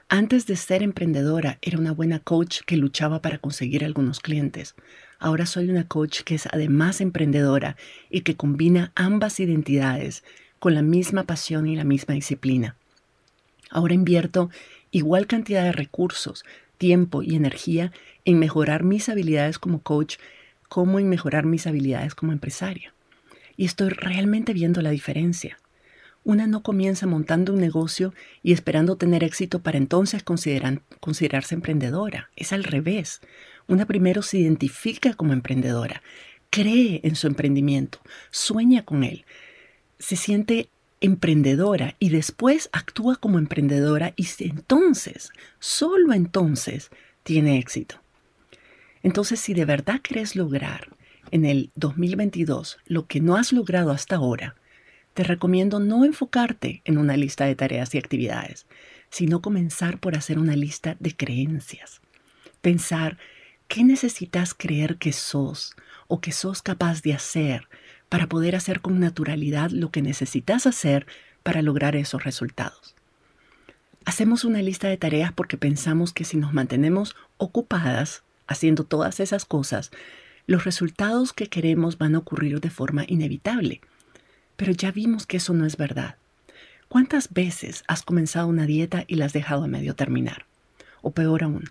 Antes 0.10 0.46
de 0.46 0.56
ser 0.56 0.84
emprendedora 0.84 1.58
era 1.62 1.78
una 1.78 1.92
buena 1.92 2.20
coach 2.20 2.62
que 2.66 2.78
luchaba 2.78 3.22
para 3.22 3.38
conseguir 3.38 3.86
algunos 3.86 4.20
clientes. 4.20 4.76
Ahora 5.24 5.46
soy 5.46 5.70
una 5.70 5.88
coach 5.88 6.24
que 6.24 6.36
es 6.36 6.48
además 6.52 7.00
emprendedora 7.00 7.78
y 8.10 8.22
que 8.24 8.36
combina 8.36 8.92
ambas 8.94 9.40
identidades 9.40 10.22
con 10.60 10.76
la 10.76 10.82
misma 10.82 11.24
pasión 11.24 11.66
y 11.66 11.78
la 11.78 11.86
misma 11.86 12.14
disciplina. 12.14 12.76
Ahora 13.70 13.94
invierto 13.94 14.50
igual 14.92 15.26
cantidad 15.26 15.64
de 15.64 15.72
recursos, 15.72 16.44
tiempo 16.78 17.24
y 17.24 17.36
energía 17.36 17.94
en 18.26 18.38
mejorar 18.38 18.84
mis 18.84 19.08
habilidades 19.08 19.60
como 19.60 19.82
coach 19.82 20.18
como 20.68 21.00
en 21.00 21.08
mejorar 21.08 21.46
mis 21.46 21.68
habilidades 21.68 22.16
como 22.16 22.34
empresaria. 22.34 22.94
Y 23.56 23.64
estoy 23.64 23.92
realmente 23.92 24.52
viendo 24.52 24.82
la 24.82 24.90
diferencia. 24.90 25.58
Una 26.26 26.48
no 26.48 26.64
comienza 26.64 27.08
montando 27.08 27.54
un 27.54 27.62
negocio 27.62 28.14
y 28.44 28.52
esperando 28.52 28.98
tener 28.98 29.24
éxito 29.24 29.60
para 29.60 29.78
entonces 29.78 30.22
considerarse 30.24 31.56
emprendedora. 31.56 32.30
Es 32.36 32.52
al 32.52 32.66
revés. 32.66 33.22
Una 33.68 33.86
primero 33.86 34.22
se 34.22 34.40
identifica 34.40 35.14
como 35.14 35.34
emprendedora, 35.34 36.02
cree 36.50 37.02
en 37.04 37.16
su 37.16 37.28
emprendimiento, 37.28 38.00
sueña 38.30 38.84
con 38.84 39.04
él, 39.04 39.26
se 40.00 40.16
siente 40.16 40.70
emprendedora 41.02 41.96
y 42.00 42.10
después 42.10 42.70
actúa 42.72 43.18
como 43.18 43.38
emprendedora 43.38 44.14
y 44.16 44.28
entonces, 44.40 45.32
solo 45.60 46.14
entonces, 46.14 46.92
tiene 47.24 47.58
éxito. 47.58 48.02
Entonces, 49.02 49.40
si 49.40 49.54
de 49.54 49.66
verdad 49.66 50.00
querés 50.02 50.36
lograr 50.36 50.90
en 51.32 51.46
el 51.46 51.72
2022 51.76 52.78
lo 52.86 53.06
que 53.08 53.20
no 53.20 53.36
has 53.36 53.52
logrado 53.52 53.92
hasta 53.92 54.16
ahora, 54.16 54.56
te 55.14 55.24
recomiendo 55.24 55.80
no 55.80 56.06
enfocarte 56.06 56.82
en 56.86 56.98
una 56.98 57.18
lista 57.18 57.46
de 57.46 57.56
tareas 57.56 57.94
y 57.94 57.98
actividades, 57.98 58.66
sino 59.10 59.42
comenzar 59.42 60.00
por 60.00 60.18
hacer 60.18 60.40
una 60.40 60.56
lista 60.56 60.96
de 61.00 61.16
creencias. 61.16 62.02
Pensar 62.62 63.18
qué 63.74 63.84
necesitas 63.84 64.54
creer 64.54 64.98
que 64.98 65.12
sos 65.14 65.76
o 66.08 66.22
que 66.22 66.32
sos 66.32 66.62
capaz 66.62 67.02
de 67.02 67.16
hacer 67.16 67.68
para 68.08 68.28
poder 68.28 68.56
hacer 68.56 68.82
con 68.82 69.00
naturalidad 69.00 69.72
lo 69.72 69.90
que 69.90 70.04
necesitas 70.04 70.68
hacer 70.68 71.08
para 71.42 71.64
lograr 71.64 71.96
esos 71.96 72.24
resultados. 72.24 72.94
Hacemos 74.06 74.44
una 74.44 74.62
lista 74.62 74.90
de 74.90 74.98
tareas 74.98 75.32
porque 75.32 75.58
pensamos 75.58 76.14
que 76.14 76.24
si 76.24 76.38
nos 76.38 76.54
mantenemos 76.54 77.16
ocupadas 77.38 78.22
haciendo 78.46 78.84
todas 78.84 79.20
esas 79.20 79.44
cosas, 79.44 79.90
los 80.46 80.66
resultados 80.66 81.34
que 81.34 81.48
queremos 81.48 81.98
van 81.98 82.14
a 82.14 82.20
ocurrir 82.20 82.62
de 82.62 82.70
forma 82.70 83.06
inevitable 83.08 83.82
pero 84.56 84.72
ya 84.72 84.92
vimos 84.92 85.26
que 85.26 85.38
eso 85.38 85.54
no 85.54 85.66
es 85.66 85.78
verdad. 85.78 86.18
¿Cuántas 86.90 87.34
veces 87.34 87.84
has 87.88 88.04
comenzado 88.04 88.46
una 88.46 88.68
dieta 88.68 89.04
y 89.08 89.16
la 89.16 89.26
has 89.26 89.34
dejado 89.34 89.64
a 89.64 89.68
medio 89.68 89.96
terminar? 89.96 90.46
O 91.02 91.12
peor 91.12 91.44
aún, 91.44 91.64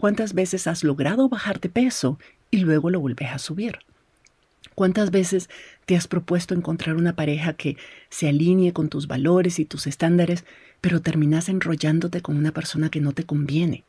¿cuántas 0.00 0.32
veces 0.32 0.66
has 0.66 0.82
logrado 0.82 1.28
bajar 1.28 1.60
de 1.60 1.68
peso 1.68 2.18
y 2.50 2.58
luego 2.60 2.90
lo 2.90 3.00
vuelves 3.00 3.30
a 3.30 3.38
subir? 3.38 3.78
¿Cuántas 4.74 5.10
veces 5.10 5.50
te 5.84 5.94
has 5.94 6.08
propuesto 6.08 6.54
encontrar 6.54 6.96
una 6.96 7.14
pareja 7.14 7.52
que 7.52 7.76
se 8.08 8.28
alinee 8.28 8.72
con 8.72 8.88
tus 8.88 9.06
valores 9.06 9.58
y 9.58 9.66
tus 9.66 9.86
estándares, 9.86 10.44
pero 10.80 11.02
terminas 11.02 11.50
enrollándote 11.50 12.22
con 12.22 12.38
una 12.38 12.52
persona 12.52 12.90
que 12.90 13.00
no 13.00 13.12
te 13.12 13.24
conviene? 13.24 13.84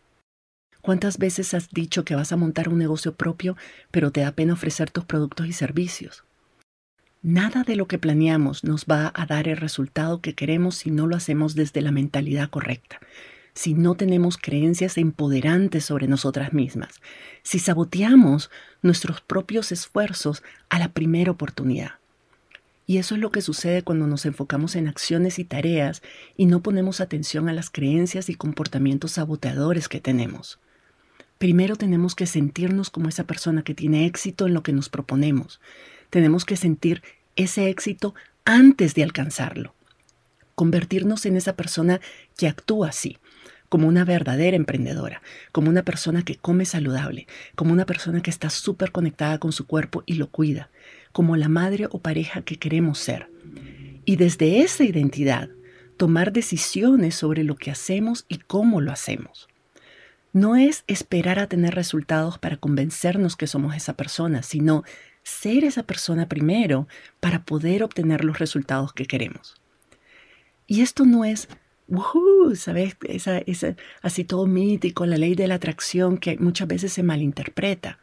¿Cuántas 0.81 1.17
veces 1.17 1.53
has 1.53 1.69
dicho 1.69 2.03
que 2.03 2.15
vas 2.15 2.33
a 2.33 2.37
montar 2.37 2.67
un 2.67 2.79
negocio 2.79 3.15
propio, 3.15 3.55
pero 3.89 4.11
te 4.11 4.21
da 4.21 4.33
pena 4.33 4.53
ofrecer 4.53 4.91
tus 4.91 5.05
productos 5.05 5.47
y 5.47 5.53
servicios? 5.53 6.25
Nada 7.21 7.63
de 7.63 7.75
lo 7.75 7.87
que 7.87 7.99
planeamos 7.99 8.63
nos 8.63 8.85
va 8.85 9.13
a 9.15 9.25
dar 9.27 9.47
el 9.47 9.57
resultado 9.57 10.21
que 10.21 10.33
queremos 10.33 10.75
si 10.75 10.91
no 10.91 11.07
lo 11.07 11.15
hacemos 11.15 11.55
desde 11.55 11.81
la 11.81 11.91
mentalidad 11.91 12.49
correcta, 12.49 12.99
si 13.53 13.73
no 13.73 13.95
tenemos 13.95 14.37
creencias 14.37 14.97
empoderantes 14.97 15.85
sobre 15.85 16.07
nosotras 16.07 16.53
mismas, 16.53 17.01
si 17.43 17.59
saboteamos 17.59 18.49
nuestros 18.81 19.21
propios 19.21 19.71
esfuerzos 19.71 20.43
a 20.69 20.79
la 20.79 20.89
primera 20.89 21.31
oportunidad. 21.31 21.91
Y 22.87 22.97
eso 22.97 23.15
es 23.15 23.21
lo 23.21 23.31
que 23.31 23.41
sucede 23.41 23.83
cuando 23.83 24.07
nos 24.07 24.25
enfocamos 24.25 24.75
en 24.75 24.87
acciones 24.87 25.39
y 25.39 25.45
tareas 25.45 26.01
y 26.35 26.45
no 26.45 26.61
ponemos 26.61 26.99
atención 26.99 27.47
a 27.47 27.53
las 27.53 27.69
creencias 27.69 28.29
y 28.29 28.35
comportamientos 28.35 29.13
saboteadores 29.13 29.87
que 29.87 30.01
tenemos. 30.01 30.59
Primero 31.37 31.75
tenemos 31.75 32.15
que 32.15 32.25
sentirnos 32.25 32.89
como 32.89 33.09
esa 33.09 33.23
persona 33.23 33.63
que 33.63 33.73
tiene 33.73 34.05
éxito 34.05 34.47
en 34.47 34.53
lo 34.53 34.63
que 34.63 34.73
nos 34.73 34.89
proponemos 34.89 35.59
tenemos 36.11 36.45
que 36.45 36.57
sentir 36.57 37.01
ese 37.35 37.69
éxito 37.69 38.13
antes 38.45 38.93
de 38.93 39.01
alcanzarlo. 39.01 39.73
Convertirnos 40.53 41.25
en 41.25 41.37
esa 41.37 41.55
persona 41.55 41.99
que 42.37 42.47
actúa 42.47 42.89
así, 42.89 43.17
como 43.71 43.87
una 43.87 44.03
verdadera 44.03 44.57
emprendedora, 44.57 45.21
como 45.53 45.69
una 45.69 45.83
persona 45.83 46.23
que 46.23 46.35
come 46.35 46.65
saludable, 46.65 47.25
como 47.55 47.71
una 47.71 47.85
persona 47.85 48.21
que 48.21 48.29
está 48.29 48.49
súper 48.49 48.91
conectada 48.91 49.37
con 49.37 49.53
su 49.53 49.65
cuerpo 49.65 50.03
y 50.05 50.15
lo 50.15 50.29
cuida, 50.29 50.69
como 51.13 51.37
la 51.37 51.47
madre 51.47 51.87
o 51.89 51.99
pareja 51.99 52.41
que 52.41 52.57
queremos 52.57 52.99
ser. 52.99 53.29
Y 54.03 54.17
desde 54.17 54.59
esa 54.59 54.83
identidad, 54.83 55.47
tomar 55.95 56.33
decisiones 56.33 57.15
sobre 57.15 57.45
lo 57.45 57.55
que 57.55 57.71
hacemos 57.71 58.25
y 58.27 58.39
cómo 58.39 58.81
lo 58.81 58.91
hacemos. 58.91 59.47
No 60.33 60.57
es 60.57 60.83
esperar 60.87 61.39
a 61.39 61.47
tener 61.47 61.73
resultados 61.73 62.37
para 62.37 62.57
convencernos 62.57 63.37
que 63.37 63.47
somos 63.47 63.73
esa 63.73 63.93
persona, 63.93 64.43
sino 64.43 64.83
ser 65.23 65.63
esa 65.63 65.83
persona 65.83 66.27
primero 66.27 66.89
para 67.21 67.45
poder 67.45 67.83
obtener 67.85 68.25
los 68.25 68.37
resultados 68.37 68.91
que 68.91 69.05
queremos. 69.05 69.55
Y 70.67 70.81
esto 70.81 71.05
no 71.05 71.23
es, 71.23 71.47
¿sabes? 72.55 72.95
Esa, 73.03 73.41
así 74.01 74.23
todo 74.23 74.45
mítico, 74.47 75.05
la 75.05 75.17
ley 75.17 75.35
de 75.35 75.47
la 75.47 75.55
atracción 75.55 76.17
que 76.17 76.37
muchas 76.37 76.67
veces 76.67 76.93
se 76.93 77.03
malinterpreta, 77.03 77.99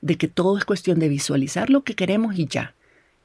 de 0.00 0.16
que 0.16 0.28
todo 0.28 0.58
es 0.58 0.64
cuestión 0.64 0.98
de 0.98 1.08
visualizar 1.08 1.70
lo 1.70 1.82
que 1.82 1.94
queremos 1.94 2.38
y 2.38 2.46
ya. 2.46 2.74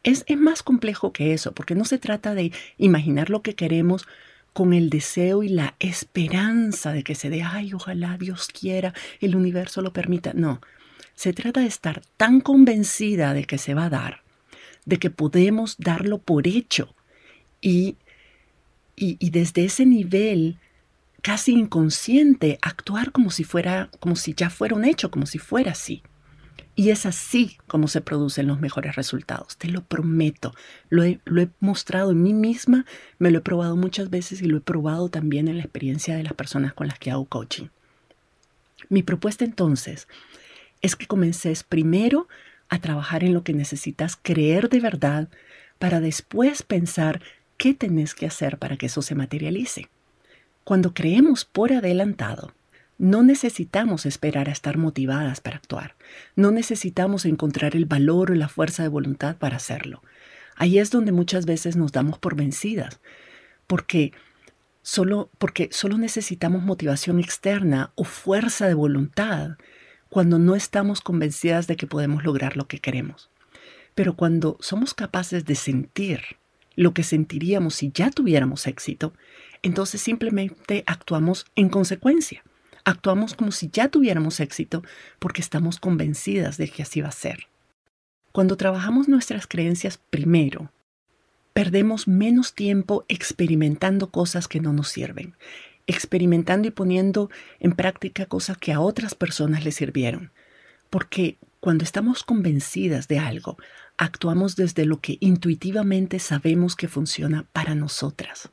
Es, 0.03 0.25
es 0.27 0.37
más 0.37 0.63
complejo 0.63 1.13
que 1.13 1.33
eso, 1.33 1.53
porque 1.53 1.75
no 1.75 1.85
se 1.85 1.97
trata 1.97 2.33
de 2.33 2.51
imaginar 2.77 3.29
lo 3.29 3.41
que 3.41 3.55
queremos 3.55 4.07
con 4.53 4.73
el 4.73 4.89
deseo 4.89 5.43
y 5.43 5.49
la 5.49 5.75
esperanza 5.79 6.93
de 6.93 7.03
que 7.03 7.15
se 7.15 7.29
dé, 7.29 7.41
ay, 7.41 7.73
ojalá 7.73 8.17
Dios 8.17 8.47
quiera, 8.47 8.93
el 9.19 9.35
universo 9.35 9.81
lo 9.81 9.93
permita. 9.93 10.33
No, 10.33 10.61
se 11.15 11.33
trata 11.33 11.61
de 11.61 11.67
estar 11.67 12.01
tan 12.17 12.39
convencida 12.39 13.33
de 13.33 13.45
que 13.45 13.57
se 13.57 13.73
va 13.73 13.85
a 13.85 13.89
dar, 13.89 14.21
de 14.85 14.97
que 14.97 15.09
podemos 15.09 15.77
darlo 15.77 16.19
por 16.19 16.47
hecho 16.47 16.95
y, 17.61 17.97
y, 18.95 19.29
desde 19.31 19.65
ese 19.65 19.85
nivel 19.85 20.57
casi 21.21 21.53
inconsciente 21.53 22.59
actuar 22.61 23.11
como 23.11 23.31
si 23.31 23.43
fuera, 23.43 23.89
como 23.99 24.15
si 24.15 24.33
ya 24.33 24.49
fuera 24.49 24.75
un 24.75 24.85
hecho, 24.85 25.09
como 25.09 25.25
si 25.25 25.39
fuera 25.39 25.71
así. 25.71 26.03
Y 26.75 26.89
es 26.89 27.05
así 27.05 27.57
como 27.67 27.87
se 27.87 28.01
producen 28.01 28.47
los 28.47 28.59
mejores 28.59 28.95
resultados, 28.95 29.57
te 29.57 29.67
lo 29.67 29.83
prometo. 29.83 30.53
Lo 30.89 31.03
he, 31.03 31.19
lo 31.25 31.41
he, 31.41 31.49
mostrado 31.59 32.11
en 32.11 32.23
mí 32.23 32.33
misma, 32.33 32.85
me 33.19 33.31
lo 33.31 33.39
he 33.39 33.41
probado 33.41 33.75
muchas 33.75 34.09
veces 34.09 34.41
y 34.41 34.45
lo 34.45 34.57
he 34.57 34.61
probado 34.61 35.09
también 35.09 35.47
en 35.47 35.57
la 35.57 35.63
experiencia 35.63 36.15
de 36.15 36.23
las 36.23 36.33
personas 36.33 36.73
con 36.73 36.87
las 36.87 36.97
que 36.97 37.11
hago 37.11 37.25
coaching. 37.25 37.67
Mi 38.89 39.03
propuesta 39.03 39.45
entonces 39.45 40.07
es 40.81 40.95
que 40.95 41.07
comences 41.07 41.63
primero 41.63 42.27
a 42.69 42.79
trabajar 42.79 43.23
en 43.23 43.33
lo 43.33 43.43
que 43.43 43.53
necesitas 43.53 44.17
creer 44.21 44.69
de 44.69 44.79
verdad 44.79 45.29
para 45.79 45.99
después 45.99 46.63
pensar 46.63 47.21
qué 47.57 47.73
tenés 47.73 48.15
que 48.15 48.25
hacer 48.25 48.57
para 48.57 48.77
que 48.77 48.87
eso 48.87 49.01
se 49.01 49.15
materialice. 49.15 49.89
Cuando 50.63 50.93
creemos 50.93 51.45
por 51.45 51.73
adelantado, 51.73 52.53
no 52.97 53.23
necesitamos 53.23 54.05
esperar 54.05 54.49
a 54.49 54.51
estar 54.51 54.77
motivadas 54.77 55.41
para 55.41 55.57
actuar. 55.57 55.95
No 56.35 56.51
necesitamos 56.51 57.25
encontrar 57.25 57.75
el 57.75 57.85
valor 57.85 58.31
o 58.31 58.35
la 58.35 58.47
fuerza 58.47 58.83
de 58.83 58.89
voluntad 58.89 59.35
para 59.37 59.57
hacerlo. 59.57 60.01
Ahí 60.55 60.77
es 60.77 60.91
donde 60.91 61.11
muchas 61.11 61.45
veces 61.45 61.75
nos 61.75 61.91
damos 61.91 62.19
por 62.19 62.35
vencidas, 62.35 63.01
porque 63.67 64.13
solo, 64.83 65.29
porque 65.37 65.69
solo 65.71 65.97
necesitamos 65.97 66.63
motivación 66.63 67.19
externa 67.19 67.91
o 67.95 68.03
fuerza 68.03 68.67
de 68.67 68.75
voluntad 68.75 69.57
cuando 70.09 70.37
no 70.37 70.55
estamos 70.55 71.01
convencidas 71.01 71.65
de 71.65 71.75
que 71.75 71.87
podemos 71.87 72.23
lograr 72.23 72.55
lo 72.55 72.67
que 72.67 72.79
queremos. 72.79 73.31
Pero 73.95 74.15
cuando 74.15 74.57
somos 74.59 74.93
capaces 74.93 75.45
de 75.45 75.55
sentir 75.55 76.37
lo 76.75 76.93
que 76.93 77.03
sentiríamos 77.03 77.75
si 77.75 77.91
ya 77.93 78.09
tuviéramos 78.09 78.67
éxito, 78.67 79.13
entonces 79.61 80.01
simplemente 80.01 80.83
actuamos 80.85 81.45
en 81.55 81.69
consecuencia. 81.69 82.43
Actuamos 82.85 83.33
como 83.33 83.51
si 83.51 83.69
ya 83.71 83.87
tuviéramos 83.87 84.39
éxito 84.39 84.83
porque 85.19 85.41
estamos 85.41 85.79
convencidas 85.79 86.57
de 86.57 86.67
que 86.67 86.83
así 86.83 87.01
va 87.01 87.09
a 87.09 87.13
ser. 87.13 87.47
Cuando 88.33 88.57
trabajamos 88.57 89.07
nuestras 89.07 89.47
creencias 89.47 89.99
primero, 90.09 90.71
perdemos 91.53 92.07
menos 92.07 92.53
tiempo 92.53 93.05
experimentando 93.07 94.09
cosas 94.09 94.47
que 94.47 94.59
no 94.59 94.73
nos 94.73 94.89
sirven, 94.89 95.35
experimentando 95.87 96.67
y 96.67 96.71
poniendo 96.71 97.29
en 97.59 97.73
práctica 97.73 98.25
cosas 98.25 98.57
que 98.57 98.73
a 98.73 98.79
otras 98.79 99.15
personas 99.15 99.63
les 99.63 99.75
sirvieron. 99.75 100.31
Porque 100.89 101.37
cuando 101.63 101.85
estamos 101.85 102.23
convencidas 102.25 103.07
de 103.07 103.19
algo, 103.19 103.55
actuamos 103.95 104.57
desde 104.57 104.83
lo 104.83 104.99
que 104.99 105.17
intuitivamente 105.21 106.19
sabemos 106.19 106.75
que 106.75 106.89
funciona 106.89 107.45
para 107.53 107.73
nosotras. 107.73 108.49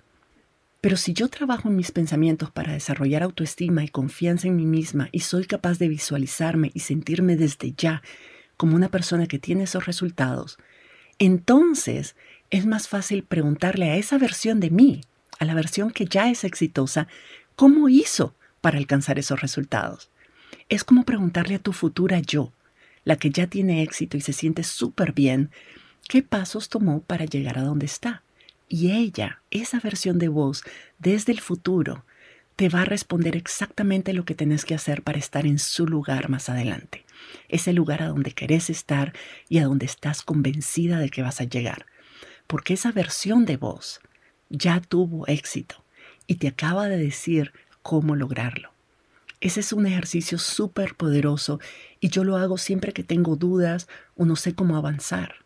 Pero 0.80 0.96
si 0.96 1.12
yo 1.12 1.26
trabajo 1.26 1.68
en 1.68 1.74
mis 1.74 1.90
pensamientos 1.90 2.52
para 2.52 2.72
desarrollar 2.72 3.24
autoestima 3.24 3.82
y 3.82 3.88
confianza 3.88 4.46
en 4.46 4.54
mí 4.54 4.64
misma 4.64 5.08
y 5.10 5.20
soy 5.20 5.46
capaz 5.46 5.80
de 5.80 5.88
visualizarme 5.88 6.70
y 6.72 6.78
sentirme 6.78 7.34
desde 7.34 7.72
ya 7.72 8.00
como 8.56 8.76
una 8.76 8.90
persona 8.90 9.26
que 9.26 9.40
tiene 9.40 9.64
esos 9.64 9.86
resultados, 9.86 10.56
entonces 11.18 12.14
es 12.50 12.64
más 12.64 12.86
fácil 12.86 13.24
preguntarle 13.24 13.90
a 13.90 13.96
esa 13.96 14.18
versión 14.18 14.60
de 14.60 14.70
mí, 14.70 15.00
a 15.40 15.44
la 15.46 15.54
versión 15.54 15.90
que 15.90 16.04
ya 16.04 16.30
es 16.30 16.44
exitosa, 16.44 17.08
cómo 17.56 17.88
hizo 17.88 18.36
para 18.60 18.78
alcanzar 18.78 19.18
esos 19.18 19.40
resultados. 19.40 20.12
Es 20.68 20.84
como 20.84 21.02
preguntarle 21.02 21.56
a 21.56 21.58
tu 21.58 21.72
futura 21.72 22.20
yo, 22.20 22.52
la 23.04 23.16
que 23.16 23.30
ya 23.30 23.47
tiene 23.47 23.83
éxito 23.83 24.16
y 24.16 24.21
se 24.21 24.33
siente 24.33 24.62
súper 24.62 25.12
bien, 25.12 25.50
qué 26.09 26.23
pasos 26.23 26.69
tomó 26.69 27.02
para 27.02 27.25
llegar 27.25 27.59
a 27.59 27.62
donde 27.62 27.87
está. 27.87 28.23
Y 28.69 28.92
ella, 28.92 29.42
esa 29.50 29.80
versión 29.80 30.19
de 30.19 30.28
vos, 30.28 30.62
desde 30.99 31.33
el 31.33 31.40
futuro, 31.40 32.04
te 32.57 32.69
va 32.69 32.83
a 32.83 32.85
responder 32.85 33.37
exactamente 33.37 34.12
lo 34.12 34.25
que 34.25 34.35
tenés 34.35 34.64
que 34.64 34.75
hacer 34.75 35.02
para 35.02 35.19
estar 35.19 35.47
en 35.47 35.59
su 35.59 35.87
lugar 35.87 36.28
más 36.28 36.49
adelante. 36.49 37.04
Ese 37.49 37.73
lugar 37.73 38.02
a 38.02 38.09
donde 38.09 38.33
querés 38.33 38.71
estar 38.71 39.12
y 39.49 39.59
a 39.59 39.64
donde 39.64 39.87
estás 39.87 40.23
convencida 40.23 40.99
de 40.99 41.09
que 41.09 41.23
vas 41.23 41.40
a 41.40 41.45
llegar 41.45 41.87
porque 42.50 42.75
esa 42.75 42.90
versión 42.90 43.47
de 43.47 43.57
vos 43.57 44.00
ya 44.49 44.80
tuvo 44.80 45.25
éxito 45.28 45.85
y 46.26 46.35
te 46.35 46.49
acaba 46.49 46.88
de 46.88 46.97
decir 46.97 47.52
cómo 47.80 48.16
lograrlo. 48.16 48.73
Ese 49.40 49.61
es 49.61 49.73
un 49.73 49.87
ejercicio 49.87 50.38
súper 50.38 50.94
poderoso 50.94 51.61
y 51.99 52.11
yo 52.11 52.25
lo 52.25 52.37
hago 52.37 52.59
siempre 52.59 52.92
que 52.92 53.02
tengo 53.02 53.37
dudas 53.37 53.88
o 54.14 54.26
no 54.26 54.37
sé 54.37 54.54
cómo 54.54 54.76
avanzar. 54.76 55.37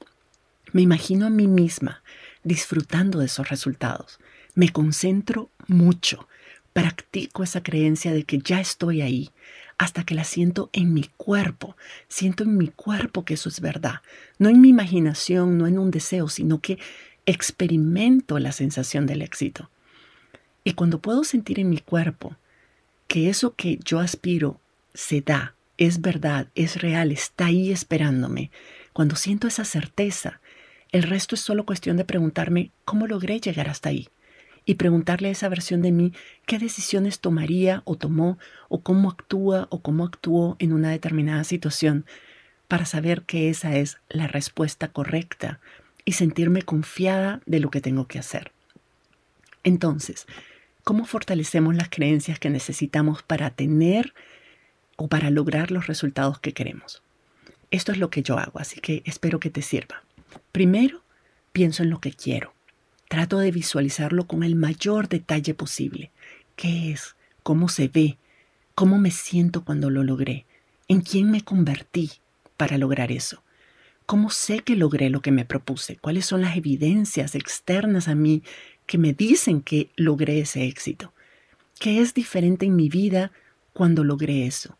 Me 0.73 0.83
imagino 0.83 1.27
a 1.27 1.31
mí 1.31 1.47
misma 1.47 2.03
disfrutando 2.43 3.21
de 3.21 3.27
esos 3.27 3.49
resultados. 3.49 4.19
Me 4.57 4.71
concentro 4.71 5.51
mucho. 5.69 6.29
Practico 6.73 7.45
esa 7.45 7.63
creencia 7.63 8.13
de 8.13 8.25
que 8.25 8.39
ya 8.39 8.61
estoy 8.61 9.01
ahí 9.01 9.31
hasta 9.79 10.03
que 10.05 10.17
la 10.17 10.25
siento 10.25 10.71
en 10.73 10.93
mi 10.93 11.05
cuerpo. 11.17 11.77
Siento 12.09 12.43
en 12.43 12.57
mi 12.57 12.69
cuerpo 12.69 13.25
que 13.25 13.35
eso 13.35 13.49
es 13.49 13.61
verdad. 13.61 14.03
No 14.41 14.49
en 14.49 14.61
mi 14.61 14.71
imaginación, 14.71 15.57
no 15.57 15.69
en 15.69 15.79
un 15.79 15.93
deseo, 15.93 16.29
sino 16.29 16.61
que 16.61 16.81
experimento 17.27 18.41
la 18.41 18.51
sensación 18.51 19.07
del 19.07 19.23
éxito. 19.23 19.71
Y 20.65 20.73
cuando 20.73 21.01
puedo 21.01 21.23
sentir 21.23 21.61
en 21.61 21.71
mi 21.71 21.79
cuerpo 21.79 22.37
que 23.09 23.29
eso 23.29 23.55
que 23.55 23.79
yo 23.85 24.01
aspiro 24.01 24.61
se 24.95 25.21
da, 25.21 25.55
es 25.79 26.01
verdad, 26.01 26.49
es 26.55 26.81
real, 26.81 27.13
está 27.13 27.47
ahí 27.47 27.73
esperándome, 27.73 28.51
cuando 28.93 29.17
siento 29.17 29.49
esa 29.49 29.65
certeza, 29.65 30.41
el 30.93 31.03
resto 31.03 31.35
es 31.35 31.41
solo 31.41 31.67
cuestión 31.67 31.97
de 31.97 32.05
preguntarme 32.05 32.71
cómo 32.85 33.09
logré 33.09 33.41
llegar 33.41 33.69
hasta 33.69 33.89
ahí 33.89 34.09
y 34.65 34.75
preguntarle 34.77 35.29
a 35.29 35.33
esa 35.33 35.49
versión 35.49 35.83
de 35.83 35.91
mí 35.91 36.13
qué 36.47 36.59
decisiones 36.59 37.21
tomaría 37.21 37.83
o 37.85 37.97
tomó 37.97 38.39
o 38.69 38.81
cómo 38.83 39.11
actúa 39.11 39.67
o 39.71 39.83
cómo 39.83 40.05
actuó 40.05 40.57
en 40.61 40.73
una 40.73 40.91
determinada 40.91 41.45
situación 41.45 42.07
para 42.69 42.87
saber 42.87 43.23
que 43.23 43.51
esa 43.51 43.77
es 43.77 43.99
la 44.09 44.27
respuesta 44.27 44.89
correcta 44.89 45.61
y 46.05 46.13
sentirme 46.13 46.63
confiada 46.63 47.41
de 47.47 47.61
lo 47.61 47.71
que 47.71 47.81
tengo 47.81 48.07
que 48.07 48.19
hacer. 48.19 48.53
Entonces, 49.65 50.27
¿cómo 50.85 51.07
fortalecemos 51.07 51.75
las 51.75 51.89
creencias 51.89 52.39
que 52.39 52.51
necesitamos 52.51 53.23
para 53.23 53.51
tener 53.51 54.15
o 54.97 55.09
para 55.09 55.31
lograr 55.31 55.71
los 55.71 55.87
resultados 55.87 56.39
que 56.39 56.53
queremos? 56.53 57.03
Esto 57.71 57.91
es 57.91 57.99
lo 57.99 58.11
que 58.11 58.23
yo 58.23 58.39
hago, 58.39 58.61
así 58.61 58.81
que 58.81 59.03
espero 59.05 59.41
que 59.41 59.51
te 59.51 59.63
sirva. 59.63 60.05
Primero, 60.53 61.03
pienso 61.53 61.83
en 61.83 61.91
lo 61.91 62.01
que 62.01 62.13
quiero. 62.13 62.55
Trato 63.09 63.39
de 63.39 63.51
visualizarlo 63.51 64.27
con 64.27 64.45
el 64.45 64.55
mayor 64.55 65.09
detalle 65.09 65.55
posible. 65.55 66.11
¿Qué 66.55 66.93
es? 66.93 67.17
¿Cómo 67.43 67.69
se 67.69 67.89
ve? 67.89 68.17
¿Cómo 68.75 68.99
me 68.99 69.11
siento 69.11 69.65
cuando 69.65 69.91
lo 69.91 70.05
logré? 70.05 70.47
¿En 70.87 71.01
quién 71.01 71.31
me 71.31 71.43
convertí 71.43 72.13
para 72.57 72.79
lograr 72.79 73.11
eso? 73.11 73.43
¿Cómo 74.07 74.31
sé 74.31 74.61
que 74.61 74.77
logré 74.77 75.09
lo 75.09 75.23
que 75.23 75.33
me 75.33 75.45
propuse? 75.45 75.97
¿Cuáles 75.97 76.27
son 76.27 76.43
las 76.43 76.57
evidencias 76.57 77.35
externas 77.35 78.07
a 78.07 78.15
mí 78.15 78.43
que 78.87 78.99
me 78.99 79.13
dicen 79.13 79.61
que 79.61 79.91
logré 79.97 80.41
ese 80.41 80.67
éxito? 80.67 81.13
¿Qué 81.79 82.01
es 82.01 82.15
diferente 82.15 82.67
en 82.67 82.77
mi 82.77 82.89
vida 82.89 83.33
cuando 83.73 84.05
logré 84.05 84.47
eso? 84.47 84.77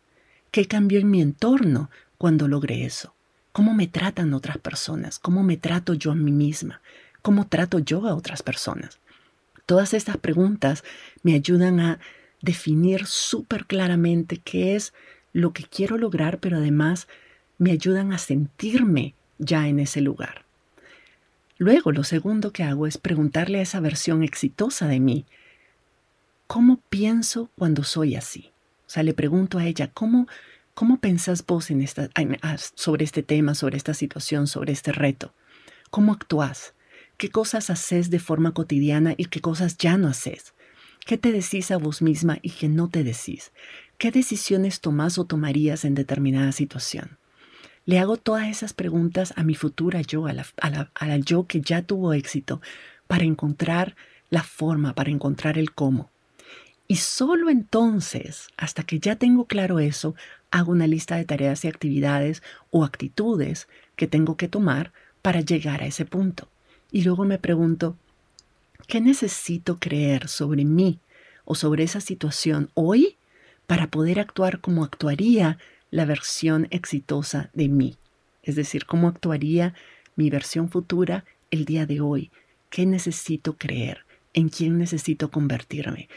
¿Qué 0.51 0.65
cambió 0.65 0.99
en 0.99 1.11
mi 1.11 1.21
entorno 1.21 1.89
cuando 2.17 2.47
logré 2.47 2.85
eso? 2.85 3.13
¿Cómo 3.51 3.73
me 3.73 3.87
tratan 3.87 4.33
otras 4.33 4.57
personas? 4.57 5.19
¿Cómo 5.19 5.43
me 5.43 5.57
trato 5.57 5.93
yo 5.93 6.11
a 6.11 6.15
mí 6.15 6.31
misma? 6.31 6.81
¿Cómo 7.21 7.47
trato 7.47 7.79
yo 7.79 8.07
a 8.07 8.15
otras 8.15 8.43
personas? 8.43 8.99
Todas 9.65 9.93
estas 9.93 10.17
preguntas 10.17 10.83
me 11.23 11.33
ayudan 11.33 11.79
a 11.79 11.99
definir 12.41 13.05
súper 13.05 13.65
claramente 13.65 14.37
qué 14.37 14.75
es 14.75 14.93
lo 15.33 15.51
que 15.51 15.63
quiero 15.63 15.97
lograr, 15.97 16.39
pero 16.39 16.57
además 16.57 17.07
me 17.57 17.71
ayudan 17.71 18.13
a 18.13 18.17
sentirme 18.17 19.15
ya 19.37 19.67
en 19.67 19.79
ese 19.79 20.01
lugar. 20.01 20.44
Luego, 21.57 21.91
lo 21.91 22.03
segundo 22.03 22.51
que 22.51 22.63
hago 22.63 22.87
es 22.87 22.97
preguntarle 22.97 23.59
a 23.59 23.61
esa 23.61 23.79
versión 23.79 24.23
exitosa 24.23 24.87
de 24.87 24.99
mí, 24.99 25.25
¿cómo 26.47 26.81
pienso 26.89 27.49
cuando 27.57 27.83
soy 27.83 28.15
así? 28.15 28.51
O 28.87 28.89
sea, 28.89 29.03
le 29.03 29.13
pregunto 29.13 29.57
a 29.57 29.65
ella, 29.65 29.89
¿cómo, 29.93 30.27
cómo 30.73 30.99
pensás 30.99 31.45
vos 31.45 31.71
esta, 31.71 32.09
sobre 32.75 33.05
este 33.05 33.23
tema, 33.23 33.55
sobre 33.55 33.77
esta 33.77 33.93
situación, 33.93 34.47
sobre 34.47 34.73
este 34.73 34.91
reto? 34.91 35.33
¿Cómo 35.89 36.13
actúas? 36.13 36.75
qué 37.17 37.29
cosas 37.29 37.69
haces 37.69 38.09
de 38.09 38.19
forma 38.19 38.53
cotidiana 38.53 39.13
y 39.17 39.25
qué 39.25 39.41
cosas 39.41 39.77
ya 39.77 39.97
no 39.97 40.07
haces. 40.07 40.53
¿Qué 41.05 41.17
te 41.17 41.31
decís 41.31 41.71
a 41.71 41.77
vos 41.77 42.01
misma 42.01 42.39
y 42.41 42.49
qué 42.49 42.67
no 42.67 42.89
te 42.89 43.03
decís? 43.03 43.51
¿Qué 43.97 44.11
decisiones 44.11 44.81
tomás 44.81 45.17
o 45.17 45.25
tomarías 45.25 45.85
en 45.85 45.95
determinada 45.95 46.51
situación? 46.51 47.17
Le 47.85 47.99
hago 47.99 48.17
todas 48.17 48.47
esas 48.47 48.73
preguntas 48.73 49.33
a 49.35 49.43
mi 49.43 49.53
futura 49.53 50.01
yo, 50.01 50.25
a 50.25 50.33
la, 50.33 51.17
yo 51.23 51.45
que 51.45 51.61
ya 51.61 51.83
tuvo 51.83 52.13
éxito, 52.13 52.61
para 53.07 53.23
encontrar 53.23 53.95
la 54.31 54.41
forma, 54.41 54.93
para 54.93 55.11
encontrar 55.11 55.57
el 55.59 55.71
cómo. 55.71 56.09
Y 56.87 56.97
solo 56.97 57.49
entonces, 57.49 58.47
hasta 58.57 58.83
que 58.83 58.99
ya 58.99 59.15
tengo 59.15 59.45
claro 59.45 59.79
eso, 59.79 60.15
hago 60.49 60.71
una 60.71 60.87
lista 60.87 61.15
de 61.15 61.25
tareas 61.25 61.63
y 61.63 61.67
actividades 61.67 62.41
o 62.71 62.83
actitudes 62.83 63.67
que 63.95 64.07
tengo 64.07 64.35
que 64.35 64.47
tomar 64.47 64.91
para 65.21 65.41
llegar 65.41 65.83
a 65.83 65.87
ese 65.87 66.05
punto. 66.05 66.47
Y 66.91 67.03
luego 67.03 67.25
me 67.25 67.37
pregunto, 67.37 67.95
¿qué 68.87 69.01
necesito 69.01 69.79
creer 69.79 70.27
sobre 70.27 70.65
mí 70.65 70.99
o 71.43 71.53
sobre 71.55 71.83
esa 71.83 72.01
situación 72.01 72.69
hoy 72.73 73.17
para 73.67 73.87
poder 73.87 74.19
actuar 74.19 74.59
como 74.59 74.83
actuaría 74.83 75.57
la 75.95 76.03
versión 76.03 76.67
exitosa 76.71 77.49
de 77.53 77.69
mí? 77.69 77.95
Es 78.43 78.57
decir, 78.57 78.85
¿cómo 78.85 79.07
actuaría 79.07 79.73
mi 80.17 80.29
versión 80.29 80.69
futura 80.69 81.23
el 81.51 81.63
día 81.63 81.85
de 81.85 82.01
hoy? 82.01 82.31
¿Qué 82.69 82.85
necesito 82.85 83.57
creer? 83.57 84.05
¿En 84.33 84.49
quién 84.49 84.77
necesito 84.77 85.31
convertirme? 85.31 86.09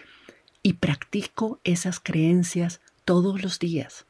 Y 0.64 0.73
practico 0.73 1.61
esas 1.62 2.01
creencias 2.01 2.81
todos 3.05 3.41
los 3.41 3.61
días. 3.61 4.05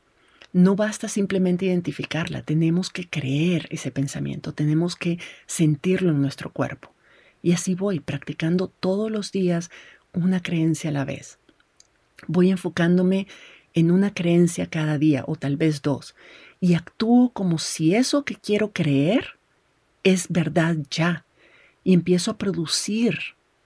No 0.54 0.74
basta 0.74 1.06
simplemente 1.06 1.66
identificarla, 1.66 2.40
tenemos 2.40 2.88
que 2.88 3.06
creer 3.06 3.68
ese 3.70 3.90
pensamiento, 3.90 4.54
tenemos 4.54 4.96
que 4.96 5.18
sentirlo 5.46 6.12
en 6.12 6.22
nuestro 6.22 6.50
cuerpo. 6.50 6.94
Y 7.42 7.52
así 7.52 7.74
voy, 7.74 8.00
practicando 8.00 8.68
todos 8.68 9.10
los 9.10 9.32
días 9.32 9.70
una 10.14 10.40
creencia 10.42 10.88
a 10.88 10.94
la 10.94 11.04
vez. 11.04 11.38
Voy 12.26 12.50
enfocándome 12.50 13.26
en 13.78 13.92
una 13.92 14.12
creencia 14.12 14.66
cada 14.66 14.98
día 14.98 15.24
o 15.28 15.36
tal 15.36 15.56
vez 15.56 15.82
dos 15.82 16.16
y 16.60 16.74
actúo 16.74 17.30
como 17.30 17.58
si 17.58 17.94
eso 17.94 18.24
que 18.24 18.34
quiero 18.34 18.72
creer 18.72 19.38
es 20.02 20.26
verdad 20.28 20.76
ya, 20.90 21.24
y 21.84 21.94
empiezo 21.94 22.32
a 22.32 22.38
producir 22.38 23.18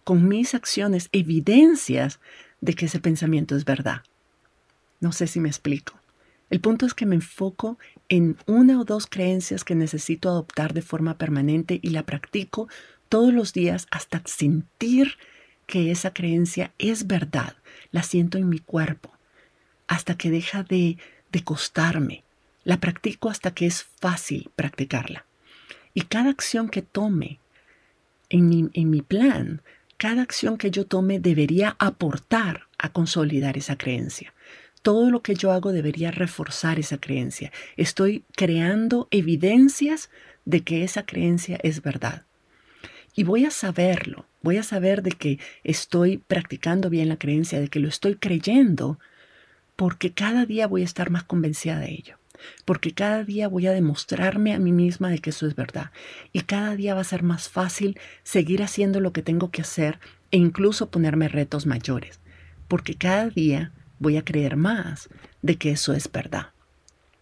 con 0.04 0.28
mis 0.28 0.54
acciones 0.54 1.08
evidencias 1.12 2.20
de 2.60 2.74
que 2.74 2.86
ese 2.86 3.00
pensamiento 3.00 3.56
es 3.56 3.64
verdad. 3.64 4.02
No 5.00 5.12
sé 5.12 5.26
si 5.26 5.40
me 5.40 5.48
explico. 5.48 5.98
El 6.50 6.60
punto 6.60 6.84
es 6.84 6.92
que 6.92 7.06
me 7.06 7.14
enfoco 7.14 7.78
en 8.10 8.36
una 8.46 8.78
o 8.78 8.84
dos 8.84 9.06
creencias 9.06 9.64
que 9.64 9.74
necesito 9.74 10.28
adoptar 10.28 10.74
de 10.74 10.82
forma 10.82 11.16
permanente 11.16 11.80
y 11.80 11.90
la 11.90 12.04
practico 12.04 12.68
todos 13.08 13.32
los 13.32 13.54
días 13.54 13.86
hasta 13.90 14.22
sentir 14.26 15.16
que 15.66 15.90
esa 15.90 16.12
creencia 16.12 16.72
es 16.78 17.06
verdad. 17.06 17.56
La 17.90 18.02
siento 18.02 18.36
en 18.36 18.50
mi 18.50 18.58
cuerpo, 18.58 19.12
hasta 19.86 20.16
que 20.16 20.30
deja 20.30 20.62
de, 20.62 20.98
de 21.30 21.44
costarme. 21.44 22.24
La 22.64 22.78
practico 22.78 23.28
hasta 23.28 23.52
que 23.52 23.66
es 23.66 23.82
fácil 23.82 24.50
practicarla. 24.54 25.26
Y 25.94 26.02
cada 26.02 26.30
acción 26.30 26.68
que 26.68 26.82
tome 26.82 27.40
en 28.28 28.48
mi, 28.48 28.70
en 28.72 28.90
mi 28.90 29.02
plan, 29.02 29.62
cada 29.96 30.22
acción 30.22 30.58
que 30.58 30.70
yo 30.70 30.86
tome 30.86 31.20
debería 31.20 31.76
aportar 31.78 32.66
a 32.78 32.92
consolidar 32.92 33.56
esa 33.56 33.76
creencia. 33.76 34.32
Todo 34.82 35.10
lo 35.10 35.22
que 35.22 35.34
yo 35.34 35.52
hago 35.52 35.72
debería 35.72 36.10
reforzar 36.10 36.78
esa 36.78 36.98
creencia. 36.98 37.52
Estoy 37.76 38.24
creando 38.34 39.06
evidencias 39.10 40.10
de 40.44 40.62
que 40.62 40.82
esa 40.82 41.04
creencia 41.06 41.58
es 41.62 41.82
verdad. 41.82 42.24
Y 43.14 43.24
voy 43.24 43.44
a 43.44 43.50
saberlo, 43.50 44.26
voy 44.40 44.56
a 44.56 44.62
saber 44.62 45.02
de 45.02 45.12
que 45.12 45.38
estoy 45.62 46.18
practicando 46.18 46.90
bien 46.90 47.08
la 47.08 47.18
creencia, 47.18 47.60
de 47.60 47.68
que 47.68 47.78
lo 47.78 47.88
estoy 47.88 48.16
creyendo, 48.16 48.98
porque 49.76 50.12
cada 50.12 50.46
día 50.46 50.66
voy 50.66 50.82
a 50.82 50.86
estar 50.86 51.10
más 51.10 51.24
convencida 51.24 51.78
de 51.78 51.90
ello, 51.92 52.18
porque 52.64 52.92
cada 52.92 53.24
día 53.24 53.48
voy 53.48 53.66
a 53.66 53.72
demostrarme 53.72 54.54
a 54.54 54.58
mí 54.58 54.72
misma 54.72 55.10
de 55.10 55.18
que 55.18 55.30
eso 55.30 55.46
es 55.46 55.54
verdad, 55.54 55.90
y 56.32 56.40
cada 56.40 56.76
día 56.76 56.94
va 56.94 57.00
a 57.00 57.04
ser 57.04 57.22
más 57.22 57.48
fácil 57.48 57.98
seguir 58.22 58.62
haciendo 58.62 59.00
lo 59.00 59.12
que 59.12 59.22
tengo 59.22 59.50
que 59.50 59.62
hacer 59.62 59.98
e 60.30 60.36
incluso 60.36 60.90
ponerme 60.90 61.28
retos 61.28 61.66
mayores, 61.66 62.20
porque 62.68 62.94
cada 62.94 63.28
día 63.28 63.72
voy 63.98 64.16
a 64.16 64.24
creer 64.24 64.56
más 64.56 65.08
de 65.42 65.56
que 65.56 65.70
eso 65.70 65.92
es 65.92 66.10
verdad. 66.10 66.48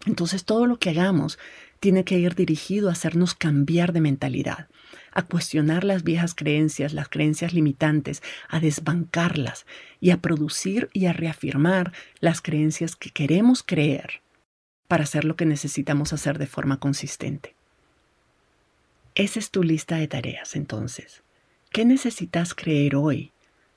Entonces 0.06 0.44
todo 0.44 0.66
lo 0.66 0.78
que 0.78 0.90
hagamos 0.90 1.38
tiene 1.80 2.04
que 2.04 2.18
ir 2.18 2.34
dirigido 2.34 2.88
a 2.88 2.92
hacernos 2.92 3.34
cambiar 3.34 3.92
de 3.92 4.02
mentalidad, 4.02 4.68
a 5.12 5.22
cuestionar 5.22 5.82
las 5.82 6.04
viejas 6.04 6.34
creencias, 6.34 6.92
las 6.92 7.08
creencias 7.08 7.54
limitantes, 7.54 8.22
a 8.48 8.60
desbancarlas 8.60 9.66
y 9.98 10.10
a 10.10 10.18
producir 10.18 10.90
y 10.92 11.06
a 11.06 11.12
reafirmar 11.12 11.92
las 12.20 12.42
creencias 12.42 12.96
que 12.96 13.10
queremos 13.10 13.62
creer 13.62 14.20
para 14.88 15.04
hacer 15.04 15.24
lo 15.24 15.36
que 15.36 15.46
necesitamos 15.46 16.12
hacer 16.12 16.38
de 16.38 16.46
forma 16.46 16.78
consistente. 16.78 17.54
Esa 19.14 19.38
es 19.38 19.50
tu 19.50 19.62
lista 19.62 19.96
de 19.96 20.08
tareas 20.08 20.54
entonces. 20.56 21.22
¿Qué 21.72 21.84
necesitas 21.84 22.54
creer 22.54 22.94
hoy 22.96 23.32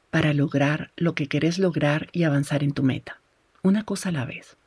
para 0.09 0.33
lograr 0.33 0.91
lo 0.95 1.15
que 1.15 1.27
querés 1.27 1.57
lograr 1.57 2.09
y 2.11 2.23
avanzar 2.23 2.63
en 2.63 2.73
tu 2.73 2.83
meta? 2.83 3.21
Una 3.61 3.83
cosa 3.83 4.09
a 4.09 4.11
la 4.11 4.25
vez. 4.25 4.57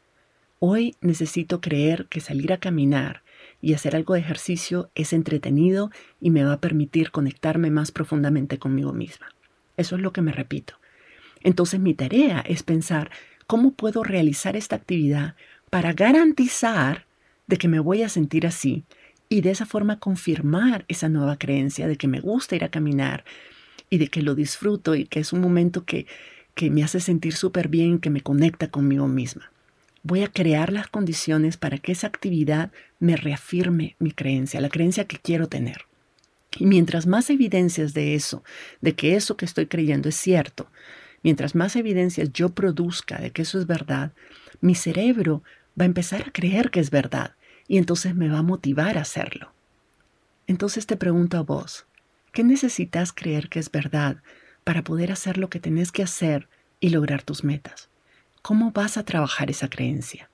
Hoy 0.58 0.96
necesito 1.00 1.60
creer 1.60 2.06
que 2.06 2.20
salir 2.20 2.52
a 2.52 2.58
caminar 2.58 3.22
y 3.60 3.74
hacer 3.74 3.96
algo 3.96 4.14
de 4.14 4.20
ejercicio 4.20 4.90
es 4.94 5.12
entretenido 5.12 5.90
y 6.20 6.30
me 6.30 6.44
va 6.44 6.54
a 6.54 6.60
permitir 6.60 7.10
conectarme 7.10 7.70
más 7.70 7.90
profundamente 7.90 8.58
conmigo 8.58 8.92
misma. 8.92 9.28
Eso 9.76 9.96
es 9.96 10.02
lo 10.02 10.12
que 10.12 10.22
me 10.22 10.32
repito. 10.32 10.74
Entonces 11.42 11.80
mi 11.80 11.94
tarea 11.94 12.40
es 12.40 12.62
pensar 12.62 13.10
cómo 13.46 13.72
puedo 13.72 14.02
realizar 14.02 14.56
esta 14.56 14.76
actividad 14.76 15.34
para 15.70 15.92
garantizar 15.92 17.06
de 17.46 17.56
que 17.56 17.68
me 17.68 17.80
voy 17.80 18.02
a 18.02 18.08
sentir 18.08 18.46
así 18.46 18.84
y 19.28 19.40
de 19.40 19.50
esa 19.50 19.66
forma 19.66 19.98
confirmar 19.98 20.84
esa 20.88 21.08
nueva 21.08 21.36
creencia 21.36 21.88
de 21.88 21.96
que 21.96 22.08
me 22.08 22.20
gusta 22.20 22.56
ir 22.56 22.64
a 22.64 22.70
caminar 22.70 23.24
y 23.90 23.98
de 23.98 24.08
que 24.08 24.22
lo 24.22 24.34
disfruto 24.34 24.94
y 24.94 25.06
que 25.06 25.20
es 25.20 25.32
un 25.32 25.40
momento 25.40 25.84
que, 25.84 26.06
que 26.54 26.70
me 26.70 26.82
hace 26.82 27.00
sentir 27.00 27.34
súper 27.34 27.68
bien, 27.68 27.98
que 27.98 28.10
me 28.10 28.20
conecta 28.20 28.68
conmigo 28.70 29.06
misma 29.08 29.50
voy 30.06 30.22
a 30.22 30.28
crear 30.28 30.72
las 30.72 30.86
condiciones 30.86 31.56
para 31.56 31.78
que 31.78 31.92
esa 31.92 32.06
actividad 32.06 32.70
me 33.00 33.16
reafirme 33.16 33.96
mi 33.98 34.12
creencia, 34.12 34.60
la 34.60 34.68
creencia 34.68 35.06
que 35.06 35.18
quiero 35.18 35.48
tener. 35.48 35.82
Y 36.58 36.66
mientras 36.66 37.06
más 37.06 37.28
evidencias 37.28 37.92
de 37.92 38.14
eso, 38.14 38.44
de 38.80 38.94
que 38.94 39.16
eso 39.16 39.36
que 39.36 39.44
estoy 39.44 39.66
creyendo 39.66 40.08
es 40.08 40.16
cierto, 40.16 40.70
mientras 41.22 41.56
más 41.56 41.74
evidencias 41.74 42.32
yo 42.32 42.50
produzca 42.50 43.18
de 43.18 43.32
que 43.32 43.42
eso 43.42 43.58
es 43.58 43.66
verdad, 43.66 44.12
mi 44.60 44.76
cerebro 44.76 45.42
va 45.78 45.82
a 45.82 45.86
empezar 45.86 46.22
a 46.22 46.30
creer 46.30 46.70
que 46.70 46.80
es 46.80 46.90
verdad 46.90 47.34
y 47.66 47.76
entonces 47.76 48.14
me 48.14 48.28
va 48.28 48.38
a 48.38 48.42
motivar 48.42 48.96
a 48.96 49.02
hacerlo. 49.02 49.52
Entonces 50.46 50.86
te 50.86 50.96
pregunto 50.96 51.36
a 51.36 51.42
vos, 51.42 51.84
¿qué 52.32 52.44
necesitas 52.44 53.12
creer 53.12 53.48
que 53.48 53.58
es 53.58 53.72
verdad 53.72 54.22
para 54.62 54.84
poder 54.84 55.10
hacer 55.10 55.36
lo 55.36 55.50
que 55.50 55.58
tenés 55.58 55.90
que 55.90 56.04
hacer 56.04 56.48
y 56.78 56.90
lograr 56.90 57.24
tus 57.24 57.42
metas? 57.42 57.90
¿Cómo 58.46 58.70
vas 58.70 58.96
a 58.96 59.02
trabajar 59.02 59.50
esa 59.50 59.68
creencia? 59.68 60.30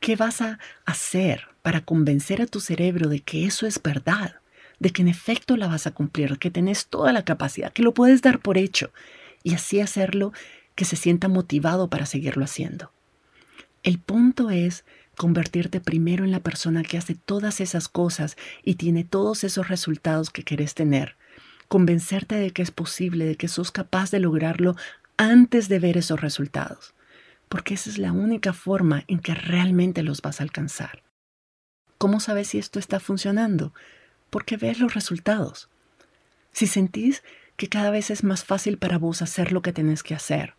¿Qué 0.00 0.16
vas 0.16 0.40
a 0.40 0.58
hacer 0.84 1.46
para 1.62 1.80
convencer 1.80 2.42
a 2.42 2.48
tu 2.48 2.58
cerebro 2.58 3.08
de 3.08 3.20
que 3.20 3.46
eso 3.46 3.68
es 3.68 3.80
verdad? 3.80 4.40
De 4.80 4.90
que 4.90 5.02
en 5.02 5.06
efecto 5.06 5.56
la 5.56 5.68
vas 5.68 5.86
a 5.86 5.92
cumplir, 5.92 6.40
que 6.40 6.50
tenés 6.50 6.86
toda 6.86 7.12
la 7.12 7.24
capacidad, 7.24 7.72
que 7.72 7.84
lo 7.84 7.94
puedes 7.94 8.20
dar 8.20 8.40
por 8.40 8.58
hecho 8.58 8.90
y 9.44 9.54
así 9.54 9.80
hacerlo 9.80 10.32
que 10.74 10.84
se 10.84 10.96
sienta 10.96 11.28
motivado 11.28 11.88
para 11.88 12.04
seguirlo 12.04 12.42
haciendo. 12.42 12.90
El 13.84 14.00
punto 14.00 14.50
es 14.50 14.84
convertirte 15.16 15.78
primero 15.80 16.24
en 16.24 16.32
la 16.32 16.40
persona 16.40 16.82
que 16.82 16.98
hace 16.98 17.14
todas 17.14 17.60
esas 17.60 17.86
cosas 17.86 18.36
y 18.64 18.74
tiene 18.74 19.04
todos 19.04 19.44
esos 19.44 19.68
resultados 19.68 20.30
que 20.30 20.42
querés 20.42 20.74
tener. 20.74 21.14
Convencerte 21.68 22.34
de 22.34 22.50
que 22.50 22.62
es 22.62 22.72
posible, 22.72 23.24
de 23.24 23.36
que 23.36 23.46
sos 23.46 23.70
capaz 23.70 24.10
de 24.10 24.18
lograrlo 24.18 24.74
antes 25.16 25.68
de 25.68 25.78
ver 25.78 25.96
esos 25.96 26.20
resultados 26.20 26.92
porque 27.52 27.74
esa 27.74 27.90
es 27.90 27.98
la 27.98 28.12
única 28.12 28.54
forma 28.54 29.04
en 29.08 29.18
que 29.18 29.34
realmente 29.34 30.02
los 30.02 30.22
vas 30.22 30.40
a 30.40 30.42
alcanzar. 30.42 31.02
¿Cómo 31.98 32.18
sabes 32.18 32.48
si 32.48 32.56
esto 32.56 32.78
está 32.78 32.98
funcionando? 32.98 33.74
Porque 34.30 34.56
ves 34.56 34.80
los 34.80 34.94
resultados. 34.94 35.68
Si 36.52 36.66
sentís 36.66 37.22
que 37.58 37.68
cada 37.68 37.90
vez 37.90 38.10
es 38.10 38.24
más 38.24 38.42
fácil 38.42 38.78
para 38.78 38.96
vos 38.96 39.20
hacer 39.20 39.52
lo 39.52 39.60
que 39.60 39.74
tenés 39.74 40.02
que 40.02 40.14
hacer, 40.14 40.54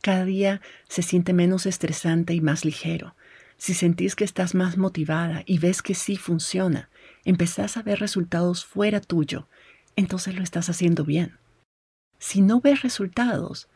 cada 0.00 0.24
día 0.24 0.60
se 0.88 1.02
siente 1.02 1.32
menos 1.32 1.64
estresante 1.64 2.34
y 2.34 2.40
más 2.40 2.64
ligero, 2.64 3.14
si 3.56 3.72
sentís 3.72 4.16
que 4.16 4.24
estás 4.24 4.56
más 4.56 4.76
motivada 4.76 5.44
y 5.46 5.60
ves 5.60 5.80
que 5.80 5.94
sí 5.94 6.16
funciona, 6.16 6.90
empezás 7.24 7.76
a 7.76 7.84
ver 7.84 8.00
resultados 8.00 8.64
fuera 8.64 9.00
tuyo, 9.00 9.46
entonces 9.94 10.34
lo 10.34 10.42
estás 10.42 10.68
haciendo 10.68 11.04
bien. 11.04 11.38
Si 12.18 12.40
no 12.40 12.60
ves 12.60 12.82
resultados, 12.82 13.68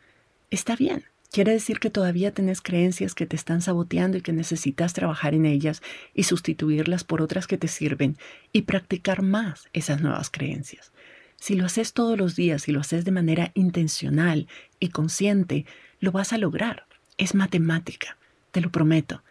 está 0.51 0.75
bien, 0.75 1.05
Quiere 1.31 1.53
decir 1.53 1.81
que 1.81 1.91
todavía 1.91 2.33
tenés 2.33 2.61
creencias 2.61 3.15
que 3.15 3.27
te 3.27 3.37
están 3.37 3.61
saboteando 3.61 4.17
y 4.19 4.23
que 4.23 4.33
necesitas 4.33 4.93
trabajar 4.93 5.35
en 5.35 5.45
ellas 5.45 5.83
y 6.15 6.23
sustituirlas 6.23 7.05
por 7.05 7.21
otras 7.21 7.47
que 7.47 7.59
te 7.59 7.69
sirven 7.69 8.17
y 8.53 8.63
practicar 8.63 9.23
más 9.23 9.69
esas 9.73 10.01
nuevas 10.01 10.31
creencias. 10.31 10.93
Si 11.39 11.55
lo 11.55 11.67
haces 11.67 11.93
todos 11.93 12.17
los 12.17 12.37
días 12.37 12.69
y 12.69 12.73
lo 12.73 12.81
haces 12.81 13.05
de 13.05 13.11
manera 13.11 13.51
intencional 13.55 14.49
y 14.81 14.89
consciente, 14.89 15.67
lo 16.01 16.13
vas 16.13 16.33
a 16.33 16.39
lograr. 16.39 16.87
Es 17.19 17.35
matemática, 17.35 18.17
te 18.53 18.61
lo 18.61 18.71
prometo. 18.71 19.23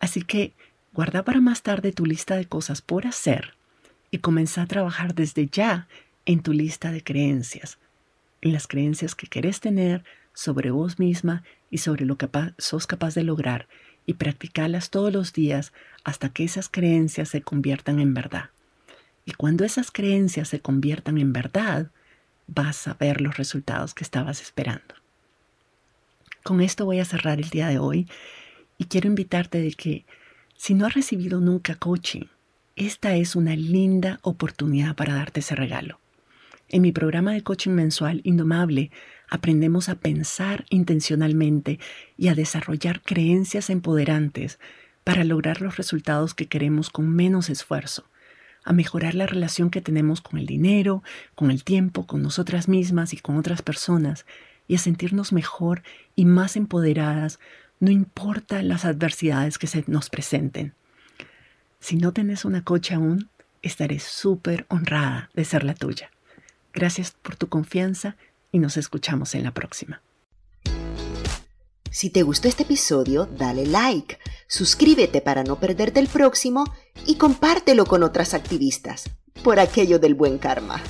Así 0.00 0.22
que 0.22 0.54
guarda 0.92 1.24
para 1.24 1.40
más 1.40 1.62
tarde 1.62 1.92
tu 1.92 2.06
lista 2.06 2.36
de 2.36 2.46
cosas 2.46 2.82
por 2.82 3.06
hacer 3.06 3.54
y 4.10 4.18
comienza 4.18 4.62
a 4.62 4.66
trabajar 4.66 5.14
desde 5.14 5.46
ya 5.46 5.86
en 6.26 6.42
tu 6.42 6.52
lista 6.52 6.90
de 6.90 7.02
creencias, 7.02 7.78
en 8.40 8.52
las 8.52 8.66
creencias 8.66 9.14
que 9.14 9.26
querés 9.26 9.60
tener, 9.60 10.04
sobre 10.34 10.70
vos 10.70 10.98
misma 10.98 11.42
y 11.70 11.78
sobre 11.78 12.04
lo 12.04 12.16
que 12.16 12.28
sos 12.58 12.86
capaz 12.86 13.14
de 13.14 13.24
lograr 13.24 13.68
y 14.06 14.14
practicarlas 14.14 14.90
todos 14.90 15.12
los 15.12 15.32
días 15.32 15.72
hasta 16.04 16.30
que 16.30 16.44
esas 16.44 16.68
creencias 16.68 17.28
se 17.28 17.42
conviertan 17.42 18.00
en 18.00 18.14
verdad. 18.14 18.50
Y 19.24 19.32
cuando 19.32 19.64
esas 19.64 19.90
creencias 19.90 20.48
se 20.48 20.60
conviertan 20.60 21.18
en 21.18 21.32
verdad, 21.32 21.90
vas 22.46 22.88
a 22.88 22.94
ver 22.94 23.20
los 23.20 23.36
resultados 23.36 23.94
que 23.94 24.04
estabas 24.04 24.40
esperando. 24.40 24.94
Con 26.42 26.60
esto 26.60 26.84
voy 26.84 27.00
a 27.00 27.04
cerrar 27.04 27.38
el 27.38 27.50
día 27.50 27.68
de 27.68 27.78
hoy 27.78 28.08
y 28.78 28.86
quiero 28.86 29.08
invitarte 29.08 29.60
de 29.60 29.72
que 29.72 30.06
si 30.56 30.74
no 30.74 30.86
has 30.86 30.94
recibido 30.94 31.40
nunca 31.40 31.74
coaching, 31.74 32.24
esta 32.76 33.14
es 33.14 33.36
una 33.36 33.54
linda 33.54 34.18
oportunidad 34.22 34.96
para 34.96 35.14
darte 35.14 35.40
ese 35.40 35.54
regalo. 35.54 36.00
En 36.68 36.82
mi 36.82 36.92
programa 36.92 37.32
de 37.32 37.42
coaching 37.42 37.72
mensual 37.72 38.20
Indomable 38.24 38.90
aprendemos 39.30 39.88
a 39.88 39.94
pensar 39.94 40.66
intencionalmente 40.68 41.78
y 42.18 42.28
a 42.28 42.34
desarrollar 42.34 43.00
creencias 43.00 43.70
empoderantes 43.70 44.58
para 45.04 45.24
lograr 45.24 45.62
los 45.62 45.76
resultados 45.76 46.34
que 46.34 46.46
queremos 46.46 46.90
con 46.90 47.08
menos 47.08 47.48
esfuerzo, 47.48 48.04
a 48.64 48.72
mejorar 48.72 49.14
la 49.14 49.26
relación 49.26 49.70
que 49.70 49.80
tenemos 49.80 50.20
con 50.20 50.38
el 50.38 50.46
dinero, 50.46 51.02
con 51.34 51.50
el 51.50 51.64
tiempo, 51.64 52.06
con 52.06 52.22
nosotras 52.22 52.68
mismas 52.68 53.14
y 53.14 53.16
con 53.16 53.38
otras 53.38 53.62
personas, 53.62 54.26
y 54.68 54.74
a 54.74 54.78
sentirnos 54.78 55.32
mejor 55.32 55.82
y 56.14 56.26
más 56.26 56.56
empoderadas, 56.56 57.38
no 57.78 57.90
importa 57.90 58.62
las 58.62 58.84
adversidades 58.84 59.58
que 59.58 59.66
se 59.66 59.84
nos 59.86 60.10
presenten. 60.10 60.74
Si 61.78 61.96
no 61.96 62.12
tenés 62.12 62.44
una 62.44 62.62
coche 62.62 62.94
aún, 62.94 63.30
estaré 63.62 64.00
súper 64.00 64.66
honrada 64.68 65.30
de 65.34 65.44
ser 65.44 65.64
la 65.64 65.74
tuya. 65.74 66.10
Gracias 66.72 67.12
por 67.22 67.36
tu 67.36 67.48
confianza 67.48 68.16
y 68.52 68.58
nos 68.58 68.76
escuchamos 68.76 69.34
en 69.34 69.44
la 69.44 69.52
próxima. 69.52 70.02
Si 71.90 72.10
te 72.10 72.22
gustó 72.22 72.46
este 72.46 72.62
episodio, 72.62 73.26
dale 73.26 73.66
like, 73.66 74.18
suscríbete 74.46 75.20
para 75.20 75.42
no 75.42 75.58
perderte 75.58 75.98
el 75.98 76.06
próximo 76.06 76.64
y 77.04 77.16
compártelo 77.16 77.84
con 77.84 78.04
otras 78.04 78.32
activistas, 78.32 79.10
por 79.42 79.58
aquello 79.58 79.98
del 79.98 80.14
buen 80.14 80.38
karma. 80.38 80.80